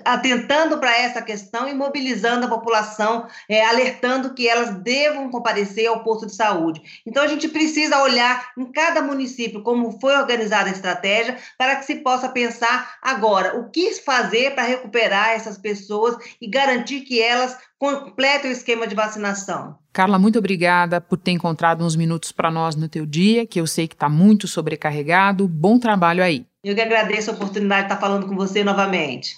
atentando 0.03 0.79
para 0.79 0.97
essa 0.97 1.21
questão 1.21 1.67
e 1.67 1.73
mobilizando 1.73 2.45
a 2.45 2.49
população, 2.49 3.27
é, 3.47 3.63
alertando 3.63 4.33
que 4.33 4.47
elas 4.47 4.75
devam 4.81 5.29
comparecer 5.29 5.87
ao 5.87 6.03
posto 6.03 6.25
de 6.25 6.35
saúde. 6.35 6.81
Então, 7.05 7.23
a 7.23 7.27
gente 7.27 7.47
precisa 7.47 8.01
olhar 8.01 8.51
em 8.57 8.65
cada 8.71 9.01
município 9.01 9.61
como 9.61 9.99
foi 9.99 10.15
organizada 10.15 10.69
a 10.69 10.73
estratégia 10.73 11.37
para 11.57 11.75
que 11.75 11.85
se 11.85 11.97
possa 11.97 12.29
pensar 12.29 12.95
agora 13.01 13.59
o 13.59 13.69
que 13.69 13.87
fazer 14.03 14.53
para 14.55 14.63
recuperar 14.63 15.29
essas 15.29 15.57
pessoas 15.57 16.15
e 16.41 16.47
garantir 16.47 17.01
que 17.01 17.21
elas 17.21 17.57
completem 17.77 18.49
o 18.49 18.53
esquema 18.53 18.87
de 18.87 18.95
vacinação. 18.95 19.77
Carla, 19.93 20.17
muito 20.17 20.39
obrigada 20.39 20.99
por 20.99 21.17
ter 21.17 21.31
encontrado 21.31 21.83
uns 21.83 21.95
minutos 21.95 22.31
para 22.31 22.51
nós 22.51 22.75
no 22.75 22.89
teu 22.89 23.05
dia, 23.05 23.45
que 23.45 23.59
eu 23.59 23.67
sei 23.67 23.87
que 23.87 23.95
está 23.95 24.09
muito 24.09 24.47
sobrecarregado. 24.47 25.47
Bom 25.47 25.79
trabalho 25.79 26.23
aí. 26.23 26.45
Eu 26.63 26.75
que 26.75 26.81
agradeço 26.81 27.31
a 27.31 27.33
oportunidade 27.33 27.87
de 27.87 27.93
estar 27.93 28.01
falando 28.01 28.27
com 28.27 28.35
você 28.35 28.63
novamente. 28.63 29.35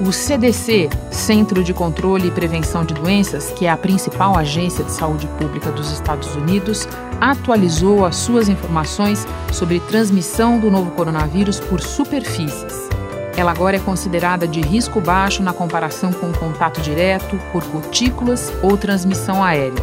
O 0.00 0.10
CDC, 0.10 0.90
Centro 1.08 1.62
de 1.62 1.72
Controle 1.72 2.26
e 2.26 2.30
Prevenção 2.30 2.84
de 2.84 2.92
Doenças, 2.92 3.52
que 3.52 3.64
é 3.64 3.70
a 3.70 3.76
principal 3.76 4.36
agência 4.36 4.82
de 4.82 4.90
saúde 4.90 5.28
pública 5.38 5.70
dos 5.70 5.92
Estados 5.92 6.34
Unidos, 6.34 6.88
atualizou 7.20 8.04
as 8.04 8.16
suas 8.16 8.48
informações 8.48 9.24
sobre 9.52 9.78
transmissão 9.78 10.58
do 10.58 10.68
novo 10.68 10.90
coronavírus 10.90 11.60
por 11.60 11.80
superfícies. 11.80 12.88
Ela 13.36 13.52
agora 13.52 13.76
é 13.76 13.80
considerada 13.80 14.48
de 14.48 14.60
risco 14.60 15.00
baixo 15.00 15.44
na 15.44 15.52
comparação 15.52 16.12
com 16.12 16.32
contato 16.32 16.80
direto, 16.80 17.38
por 17.52 17.64
gotículas 17.64 18.52
ou 18.62 18.76
transmissão 18.76 19.44
aérea. 19.44 19.82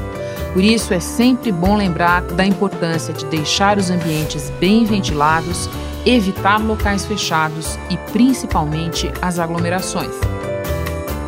Por 0.53 0.61
isso, 0.61 0.93
é 0.93 0.99
sempre 0.99 1.53
bom 1.53 1.77
lembrar 1.77 2.21
da 2.21 2.45
importância 2.45 3.13
de 3.13 3.25
deixar 3.27 3.77
os 3.77 3.89
ambientes 3.89 4.49
bem 4.59 4.83
ventilados 4.83 5.69
evitar 6.05 6.61
locais 6.61 7.05
fechados 7.05 7.77
e 7.89 7.97
principalmente 8.11 9.11
as 9.21 9.39
aglomerações. 9.39 10.13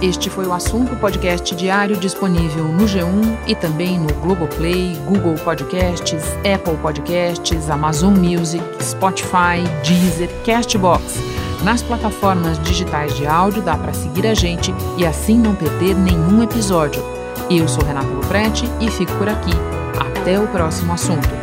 Este 0.01 0.29
foi 0.29 0.45
o 0.45 0.51
assunto 0.51 0.97
podcast 0.97 1.55
diário 1.55 1.95
disponível 1.95 2.65
no 2.65 2.83
G1 2.83 3.37
e 3.47 3.55
também 3.55 3.97
no 3.97 4.13
Globoplay, 4.15 4.97
Google 5.05 5.35
Podcasts, 5.35 6.25
Apple 6.39 6.75
Podcasts, 6.81 7.69
Amazon 7.69 8.13
Music, 8.17 8.61
Spotify, 8.81 9.63
Deezer, 9.81 10.29
Castbox. 10.45 11.19
Nas 11.63 11.81
plataformas 11.81 12.61
digitais 12.63 13.15
de 13.15 13.25
áudio 13.25 13.61
dá 13.61 13.77
para 13.77 13.93
seguir 13.93 14.27
a 14.27 14.33
gente 14.33 14.73
e 14.97 15.05
assim 15.05 15.37
não 15.37 15.55
perder 15.55 15.95
nenhum 15.95 16.43
episódio. 16.43 17.01
Eu 17.49 17.65
sou 17.69 17.85
Renato 17.85 18.09
Loprete 18.09 18.65
e 18.81 18.91
fico 18.91 19.13
por 19.13 19.29
aqui. 19.29 19.53
Até 19.97 20.37
o 20.37 20.47
próximo 20.47 20.91
assunto. 20.91 21.42